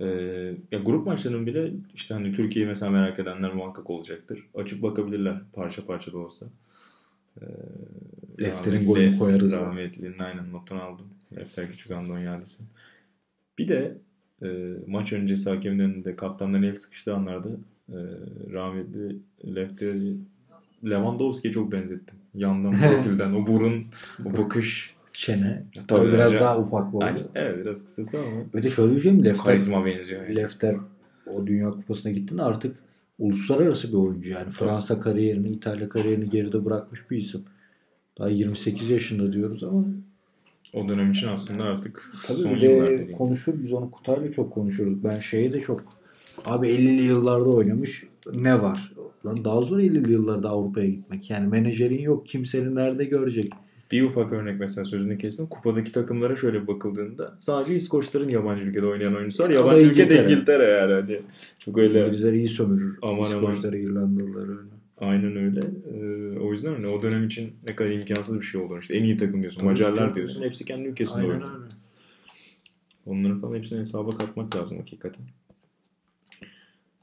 [0.00, 0.06] Ee,
[0.72, 4.46] ya grup maçlarının bile işte hani Türkiye'yi mesela merak edenler muhakkak olacaktır.
[4.54, 6.46] Açıp bakabilirler parça parça da olsa.
[7.40, 7.44] Ee,
[8.40, 9.52] Lefter'in golünü koyarız.
[9.52, 11.06] Rahmetlinin aynen notunu aldım.
[11.36, 12.62] Lefter Küçük Andonyadis'i.
[13.58, 13.98] Bir de
[14.42, 14.48] e,
[14.86, 17.48] maç öncesi hakemin önünde kaptanların el sıkıştığı anlarda
[17.88, 17.98] e,
[18.52, 19.16] rahmetli
[19.54, 20.16] Lefter'i
[20.84, 22.18] Lewandowski'ye çok benzettim.
[22.34, 23.86] Yandan profilden o burun,
[24.24, 24.95] o bakış.
[25.16, 25.62] Çene.
[25.74, 27.20] Tabii Tabii biraz daha ufak bu arada.
[27.34, 29.24] Evet biraz kısası ama de şöyle bir şey mi?
[29.24, 30.22] Lefter, karizma benziyor.
[30.22, 30.36] Yani.
[30.36, 30.76] Lefter
[31.26, 32.76] o Dünya Kupası'na gittiğinde artık
[33.18, 34.50] uluslararası bir oyuncu yani.
[34.50, 37.44] Fransa kariyerini, İtalya kariyerini geride bırakmış bir isim.
[38.18, 39.84] Daha 28 yaşında diyoruz ama
[40.74, 43.12] O dönem için aslında artık tabii son de dediğim.
[43.12, 45.04] konuşur biz onu Kutay'la çok konuşuruz.
[45.04, 45.84] Ben şeyi de çok
[46.44, 48.04] abi 50'li yıllarda oynamış
[48.34, 48.92] ne var?
[49.26, 51.30] Lan daha zor 50'li yıllarda Avrupa'ya gitmek.
[51.30, 52.26] Yani menajerin yok.
[52.26, 53.52] Kimsenin nerede görecek?
[53.90, 55.46] Bir ufak örnek mesela sözünü kestim.
[55.46, 59.50] Kupadaki takımlara şöyle bakıldığında sadece İskoçların yabancı ülkede oynayan oyuncusu var.
[59.50, 60.64] Yabancı ülke de İngiltere.
[60.64, 60.92] Yani.
[60.92, 61.20] Hani
[61.58, 62.98] çok öyle İngilizler iyi sömürür.
[63.02, 63.30] Aman.
[63.30, 64.70] İskoçları, İrlandalıları öyle.
[64.98, 65.60] aynen öyle.
[65.94, 68.78] Ee, o yüzden hani o dönem için ne kadar imkansız bir şey oldu.
[68.80, 69.60] İşte en iyi takım diyorsun.
[69.60, 70.42] Tabii Macarlar diyorsun.
[70.42, 71.44] Hepsi kendi ülkesinde Aynen öyle.
[73.06, 75.24] Onların falan hepsini hesaba katmak lazım hakikaten.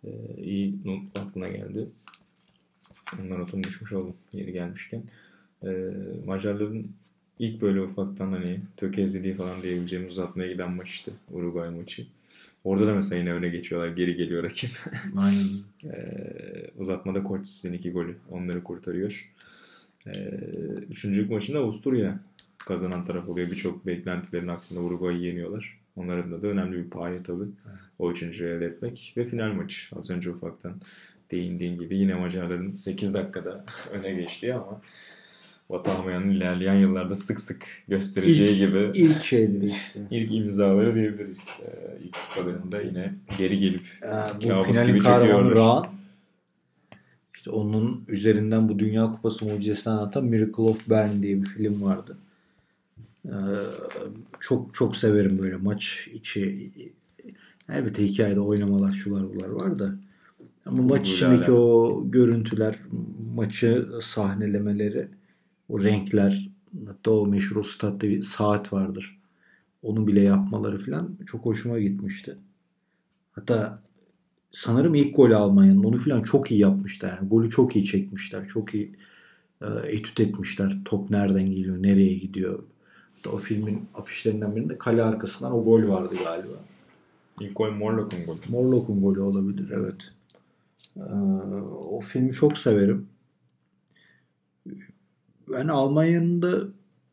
[0.03, 1.89] Ee, iyi not aklına geldi.
[3.21, 5.03] Ondan notunu düşmüş oldum yeri gelmişken.
[5.65, 5.93] Ee,
[6.25, 6.91] Macarların
[7.39, 11.11] ilk böyle ufaktan hani tökezlediği falan diyebileceğimiz uzatmaya giden maç işte.
[11.31, 12.05] Uruguay maçı.
[12.63, 13.89] Orada da mesela yine öne geçiyorlar.
[13.89, 14.71] Geri geliyor rakip.
[15.17, 15.47] Aynen.
[15.85, 18.15] Ee, uzatmada Koçsiz'in iki golü.
[18.29, 19.31] Onları kurtarıyor.
[20.07, 20.11] Ee,
[20.89, 22.19] üçüncü maçında Avusturya
[22.57, 23.51] kazanan taraf oluyor.
[23.51, 25.79] Birçok beklentilerin aksine Uruguay'ı yeniyorlar.
[25.95, 27.45] Onların da, da önemli bir payı tabii.
[27.99, 29.13] O üçüncüyü elde etmek.
[29.17, 29.95] Ve final maçı.
[29.95, 30.75] Az önce ufaktan
[31.31, 34.81] değindiğin gibi yine Macarların 8 dakikada öne geçtiği ama
[35.69, 39.99] Batı Almanya'nın ilerleyen yıllarda sık sık göstereceği İlk- gibi İlk şeydir işte.
[40.11, 41.47] ilk imzaları diyebiliriz.
[41.65, 44.07] Ee, ilk kadarında yine geri gelip Ee,
[44.43, 45.55] bu finalin kahramanı.
[45.55, 45.87] Raan.
[47.35, 52.17] İşte onun üzerinden bu Dünya Kupası mucizesini anlatan Miracle of Bern diye bir film vardı.
[53.25, 53.31] Ee,
[54.39, 56.71] çok çok severim böyle maç içi
[57.69, 59.95] Elbette hikayede oynamalar şular bular var da.
[60.65, 62.79] Ama Bu maç içindeki o görüntüler,
[63.35, 65.07] maçı sahnelemeleri,
[65.73, 66.49] o renkler,
[66.87, 69.19] hatta o meşhur o statta bir saat vardır.
[69.83, 72.37] Onu bile yapmaları falan çok hoşuma gitmişti.
[73.31, 73.81] Hatta
[74.51, 77.09] sanırım ilk golü Almanya'nın onu falan çok iyi yapmışlar.
[77.09, 78.47] Yani golü çok iyi çekmişler.
[78.47, 78.95] Çok iyi
[79.61, 80.77] e, etüt etmişler.
[80.85, 82.63] Top nereden geliyor, nereye gidiyor.
[83.15, 86.55] Hatta o filmin afişlerinden birinde kale arkasından o gol vardı galiba.
[87.39, 88.37] İlk gol Morlock'un golü.
[88.49, 90.11] Morlock'un golü olabilir evet.
[90.97, 91.01] Ee,
[91.89, 93.07] o filmi çok severim.
[95.53, 96.57] Ben Almanya'nın da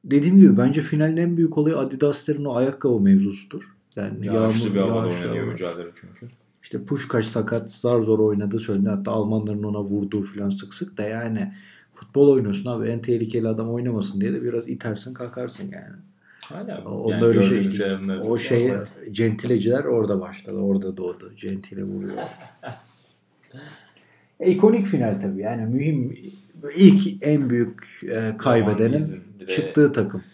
[0.04, 3.76] dediğim gibi bence finalin en büyük olayı Adidas'lerin o ayakkabı mevzusudur.
[3.96, 6.26] Yani Yağışlı bir havada oynanıyor mücadele çünkü.
[6.62, 8.88] İşte Puşkaş sakat zar zor oynadı söyledi.
[8.88, 11.52] Hatta Almanların ona vurduğu falan sık sık da yani
[11.94, 15.96] futbol oynuyorsun abi en tehlikeli adam oynamasın diye de biraz itersin kalkarsın yani.
[16.42, 18.72] Hala Onda yani öyle şey şeylerden O şey
[19.10, 20.56] centileciler orada başladı.
[20.56, 21.32] Orada doğdu.
[21.36, 22.16] Gentile vuruyor.
[24.40, 25.42] E, İkonik final tabii.
[25.42, 26.16] Yani mühim
[26.76, 29.04] ilk en büyük e, kaybedenin
[29.48, 30.24] çıktığı takım.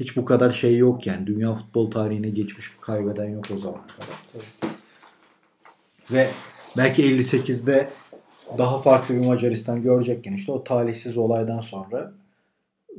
[0.00, 1.26] Hiç bu kadar şey yok yani.
[1.26, 3.80] Dünya futbol tarihine geçmiş bir kaybeden yok o kadar.
[6.10, 6.28] Ve
[6.76, 7.88] belki 58'de
[8.58, 12.12] daha farklı bir Macaristan görecekken işte o talihsiz olaydan sonra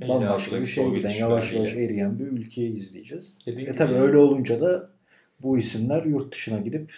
[0.09, 3.33] bambaşka bir şey giden yavaş yavaş eriyen bir ülkeyi izleyeceğiz.
[3.47, 4.89] E gibi tabi öyle olunca da
[5.39, 6.93] bu isimler yurt dışına gidip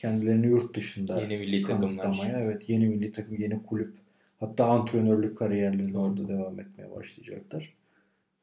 [0.00, 3.94] kendilerini yurt dışında Yeni milli kanıtlamaya evet yeni milli takım, yeni kulüp
[4.40, 7.74] hatta antrenörlük kariyerlerine orada devam etmeye başlayacaklar.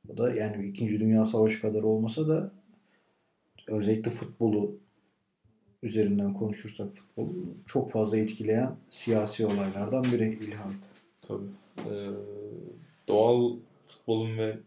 [0.06, 1.00] Bu da yani 2.
[1.00, 2.52] Dünya Savaşı kadar olmasa da
[3.68, 4.80] özellikle futbolu
[5.84, 7.34] üzerinden konuşursak futbolu
[7.66, 10.74] çok fazla etkileyen siyasi olaylardan biri İlhan.
[11.28, 11.46] Tabii.
[11.78, 12.10] Ee,
[13.08, 13.56] doğal
[13.86, 14.58] futbolun ve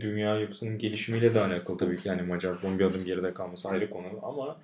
[0.00, 2.08] dünya yapısının gelişimiyle de alakalı tabii ki.
[2.08, 4.60] Yani Macar bunun bir adım geride kalması ayrı konu ama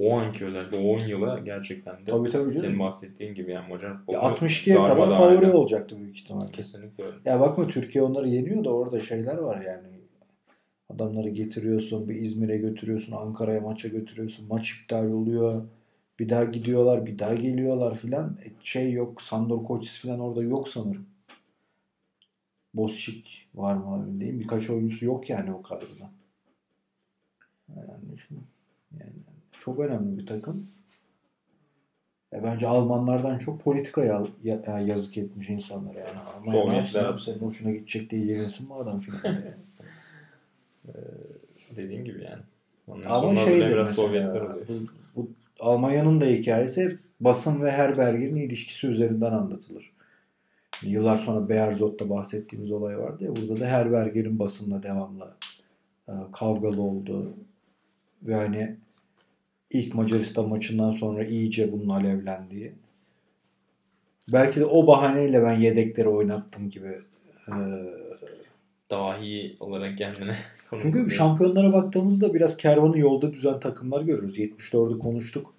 [0.00, 3.94] o anki özellikle o 10 yıla gerçekten de Tabii tabii senin bahsettiğin gibi yani Macar
[3.94, 5.50] futbolu Ya 62'ye kadar favori eden.
[5.50, 6.50] olacaktı büyük ihtimalle.
[6.50, 7.16] Kesinlikle öyle.
[7.24, 10.00] Ya bakma Türkiye onları yeniyor da orada şeyler var yani.
[10.88, 15.62] Adamları getiriyorsun, bir İzmir'e götürüyorsun, Ankara'ya maça götürüyorsun, maç iptal oluyor.
[16.18, 18.38] Bir daha gidiyorlar, bir daha geliyorlar filan.
[18.44, 21.06] E, şey yok, Sandor Koçis filan orada yok sanırım.
[22.74, 24.40] Bosçik var mı emin değilim.
[24.40, 26.10] Birkaç oyuncusu yok yani o kadroda.
[27.68, 27.86] Yani,
[29.00, 29.12] yani
[29.60, 30.66] çok önemli bir takım.
[32.32, 36.18] E bence Almanlardan çok politikaya ya- ya- yazık etmiş insanlar yani.
[36.20, 39.20] Almanya senin hoşuna gidecek diye yenilsin mi adam filan.
[41.76, 42.42] Dediğin gibi yani.
[42.86, 44.66] Ondan Ama şey biraz Sovyetler oluyor.
[44.68, 44.72] bu,
[45.16, 45.30] bu
[45.60, 49.92] Almanya'nın da hikayesi hep basın ve Herberger'in ilişkisi üzerinden anlatılır.
[50.82, 55.34] Yıllar sonra Beyerzot'ta bahsettiğimiz olay vardı ya burada da Herberger'in basınla devamlı
[56.08, 57.34] e, kavgalı olduğu
[58.22, 58.76] ve hani
[59.70, 62.72] ilk Macaristan maçından sonra iyice bunun alevlendiği.
[64.32, 66.98] Belki de o bahaneyle ben yedekleri oynattım gibi.
[67.48, 67.56] e,
[68.90, 70.36] Dahi olarak kendine
[70.82, 74.38] Çünkü şampiyonlara baktığımızda biraz kervanı yolda düzen takımlar görürüz.
[74.38, 75.54] 74'ü konuştuk.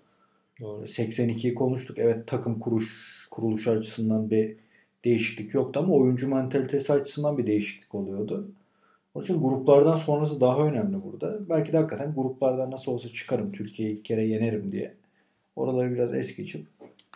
[0.61, 0.83] Doğru.
[0.83, 1.99] 82'yi konuştuk.
[1.99, 2.87] Evet takım kuruş
[3.31, 4.55] kuruluşu açısından bir
[5.05, 8.51] değişiklik yoktu ama oyuncu mentalitesi açısından bir değişiklik oluyordu.
[9.13, 11.49] Onun için gruplardan sonrası daha önemli burada.
[11.49, 14.95] Belki de hakikaten gruplardan nasıl olsa çıkarım Türkiye'yi ilk kere yenerim diye.
[15.55, 16.67] Oraları biraz es geçip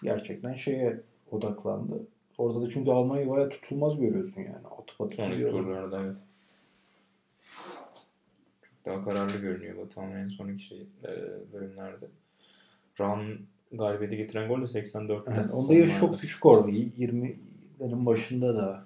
[0.04, 2.08] gerçekten şeye odaklandı.
[2.38, 4.68] Orada da çünkü Almanya'yı bayağı tutulmaz görüyorsun yani.
[4.80, 5.64] Atıp atıp Sonraki gidiyorlar.
[5.64, 6.18] turlarda evet.
[8.62, 11.10] Çok daha kararlı görünüyor Batuhan en sonraki şey, e,
[11.54, 12.06] bölümlerde.
[13.00, 13.38] Ran
[13.72, 15.32] galibiyeti getiren gol de 84'te.
[15.36, 16.00] Evet, onda sonlarda.
[16.00, 16.70] çok küçük orada.
[16.72, 18.86] 20'lerin başında da.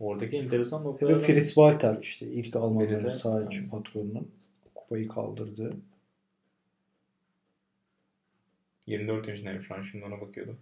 [0.00, 3.70] Oradaki enteresan Ve noktalardan Fritz Walter işte ilk Almanların içi Aynen.
[3.70, 4.28] patronunun
[4.74, 5.76] kupayı kaldırdığı.
[8.86, 10.56] 24 yaşındayım şu an şimdi ona bakıyordum.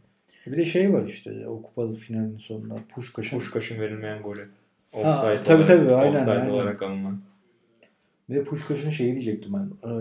[0.47, 3.39] Bir de şey var işte o kupa finalinin sonunda Puşkaş'ın.
[3.39, 4.49] Puşkaş'ın verilmeyen golü.
[4.93, 6.51] Ha, Offside tabii olarak, tabii, aynen, offside aynen.
[6.51, 7.21] olarak alınan.
[8.31, 9.91] De Puşkaş'ın şeyi diyecektim ben.
[9.91, 9.93] Ee,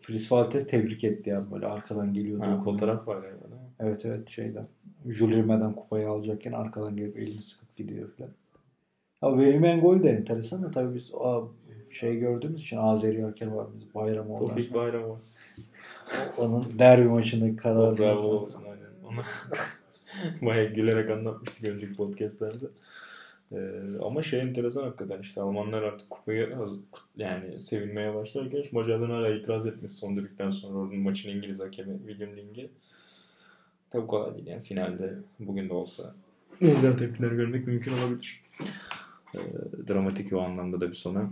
[0.00, 2.42] Fritz Walter tebrik etti yani böyle arkadan geliyordu.
[2.44, 3.68] Ha, fotoğraf var galiba değil mi?
[3.80, 4.66] Evet evet şeyden.
[5.06, 8.30] Jules Rimet'den kupayı alacakken arkadan gelip elini sıkıp gidiyor falan.
[9.20, 11.40] Ha, verilmeyen gol de enteresan da tabii biz aa,
[11.90, 13.66] şey gördüğümüz için Azeri hakem var.
[13.80, 14.74] Biz bayram oradan Tofik.
[14.74, 15.18] Bayram var.
[16.38, 17.98] Onun derbi maçındaki kararı.
[17.98, 19.12] Bravo olsun aynen.
[19.12, 19.24] Ona
[20.48, 22.66] bayağı gülerek anlatmıştık önceki podcastlerde.
[23.52, 23.58] Ee,
[24.04, 26.56] ama şey enteresan hakikaten işte Almanlar artık kupayı
[27.16, 32.36] yani sevinmeye başlarken Macarların hala itiraz etmesi son düdükten sonra orada maçın İngiliz hakemi William
[32.36, 32.70] Ling'i.
[33.90, 36.14] Tabii kolay değil yani finalde bugün de olsa
[36.62, 38.42] benzer tepkiler görmek mümkün olabilir.
[39.34, 39.38] Ee,
[39.88, 41.30] dramatik o anlamda da bir sona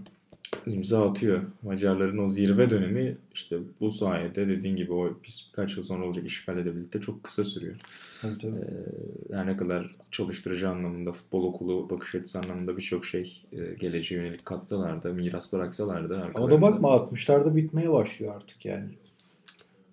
[0.67, 1.43] imza atıyor.
[1.63, 6.27] Macarların o zirve dönemi işte bu sayede dediğin gibi o biz birkaç yıl sonra olacak
[6.27, 7.77] işgalle birlikte çok kısa sürüyor.
[8.23, 8.57] Tabii, tabii.
[8.61, 14.15] Ee, her ne kadar çalıştırıcı anlamında, futbol okulu bakış açısı anlamında birçok şey e, geleceğe
[14.17, 16.15] yönelik katsalar da, miras bıraksalar da.
[16.15, 18.89] Ama da arkalarında- bakma 60'larda bitmeye başlıyor artık yani.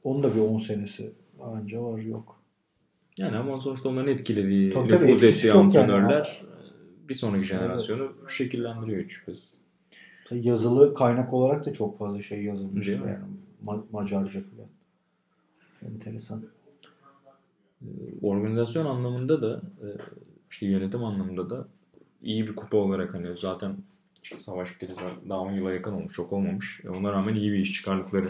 [0.03, 2.41] Onun da bir 10 senesi anca var yok.
[3.18, 6.26] Yani ama sonuçta onların etkilediği, Tabii nüfuz ettiği çok yani.
[7.10, 9.62] Bir sonraki jenerasyonu şekillendiriyor hiç şüphesiz.
[10.32, 13.18] Yazılı kaynak olarak da çok fazla şey yazılmış yani
[13.66, 14.70] Ma- Macarca falan.
[15.93, 16.43] Enteresan.
[18.22, 19.88] organizasyon anlamında da e,
[20.51, 21.68] işte yönetim anlamında da
[22.24, 23.78] iyi bir kupa olarak hani zaten
[24.24, 24.91] işte savaş biteli
[25.30, 26.82] daha 10 yıla yakın olmuş çok olmamış.
[26.86, 28.28] E, Ona rağmen iyi bir iş çıkardıkları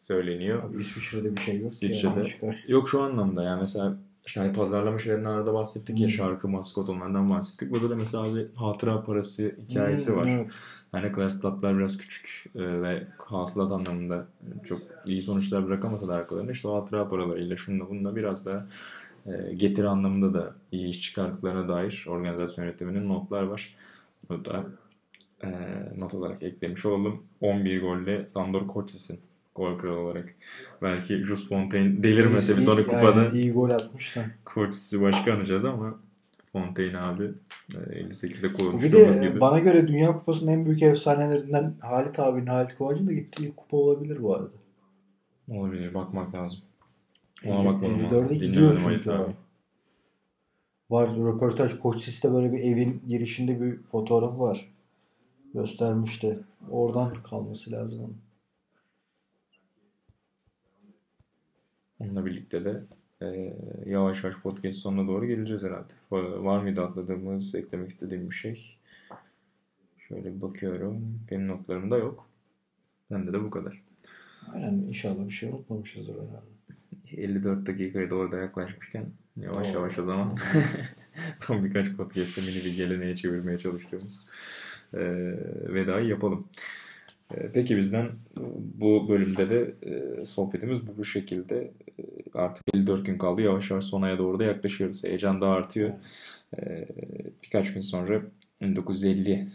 [0.00, 0.62] söyleniyor.
[0.62, 1.72] Abi İsviçre'de bir şey yok.
[1.72, 2.28] İsviçre'de.
[2.42, 2.56] yani.
[2.68, 3.96] Yok şu anlamda yani mesela
[4.28, 6.12] işte hani pazarlama şeylerinden arada bahsettik ya Hmm.
[6.14, 7.70] şarkı maskot onlardan bahsettik.
[7.70, 10.28] Burada da mesela bir hatıra parası hikayesi Hmm, var.
[10.28, 10.50] evet.
[10.94, 14.26] Ne kadar statlar biraz küçük e, ve hasılat anlamında
[14.64, 18.66] çok iyi sonuçlar bırakamasa da arkalarında işte o hatıra paralarıyla şununla bununla biraz daha
[19.26, 23.76] e, getiri anlamında da iyi iş çıkarttıklarına dair organizasyon yönetiminin notlar var.
[24.28, 24.64] Bunu da
[25.44, 25.48] e,
[25.98, 27.22] not olarak eklemiş olalım.
[27.40, 29.10] 11 golle Sandor Kocsis
[29.58, 30.34] gol kralı olarak.
[30.82, 34.24] Belki Jus Fontaine delirmese bir Yani kupada iyi gol atmış da.
[34.44, 35.94] Koccis'i başka anacağız ama
[36.52, 37.24] Fontaine abi
[37.74, 39.40] e, 58'de Bir konuştuğumuz de gibi.
[39.40, 44.22] bana göre Dünya Kupası'nın en büyük efsanelerinden Halit abinin, Halit Kıvancı'nın da gittiği kupa olabilir
[44.22, 44.48] bu arada.
[45.48, 46.58] Olabilir bakmak lazım.
[47.46, 48.00] Ona 50 bakmadım.
[48.00, 48.38] 54'e abi.
[48.40, 49.32] gidiyor çünkü Halit abi.
[50.90, 54.68] Var röportaj Koçsis'te böyle bir evin girişinde bir fotoğrafı var.
[55.54, 56.38] Göstermişti.
[56.70, 58.16] Oradan kalması lazım onun.
[61.98, 62.82] Onunla birlikte de
[63.22, 63.26] e,
[63.86, 65.92] yavaş yavaş podcast sonuna doğru geleceğiz herhalde.
[66.10, 68.76] Va- Var mıydı atladığımız, eklemek istediğim bir şey?
[70.08, 71.20] Şöyle bir bakıyorum.
[71.30, 72.26] Benim notlarımda yok.
[73.10, 73.82] Bende de bu kadar.
[74.52, 76.48] Aynen inşallah bir şey unutmamışızdır herhalde.
[77.22, 80.36] 54 dakikaya doğru da yaklaşmışken yavaş yavaş o zaman
[81.36, 84.26] son birkaç podcast'te mini bir geleneğe çevirmeye çalıştığımız
[84.94, 84.98] e,
[85.74, 86.48] vedayı yapalım.
[87.34, 88.08] E, peki bizden
[88.74, 91.56] bu bölümde de e, sohbetimiz bu, bu şekilde.
[91.98, 92.02] E,
[92.34, 93.42] artık 54 gün kaldı.
[93.42, 95.04] Yavaş yavaş sonaya doğru da yaklaşıyoruz.
[95.04, 95.90] Heyecan da artıyor.
[96.58, 96.88] E,
[97.44, 98.22] birkaç gün sonra
[98.60, 99.46] 1950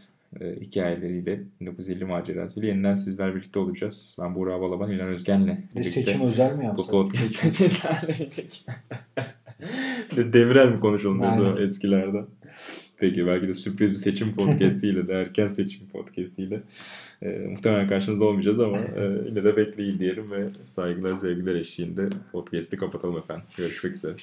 [0.42, 4.18] e, hikayeleriyle, 1950 macerasıyla yeniden sizler birlikte olacağız.
[4.22, 5.84] Ben Buğra Balaban, İlhan Özgen'le birlikte.
[5.92, 6.90] seçim özel mi Bu yapsak?
[6.90, 8.66] podcast'te sizlerleydik.
[10.16, 12.26] De Demirel mi konuşalım eskilerden?
[13.04, 16.64] Peki belki de sürpriz bir seçim podcastiyle de erken seçim podcastiyle
[17.22, 22.78] e, muhtemelen karşınızda olmayacağız ama e, yine de bekleyin diyelim ve saygılar sevgiler eşliğinde podcast'i
[22.78, 23.46] kapatalım efendim.
[23.58, 24.16] Görüşmek üzere.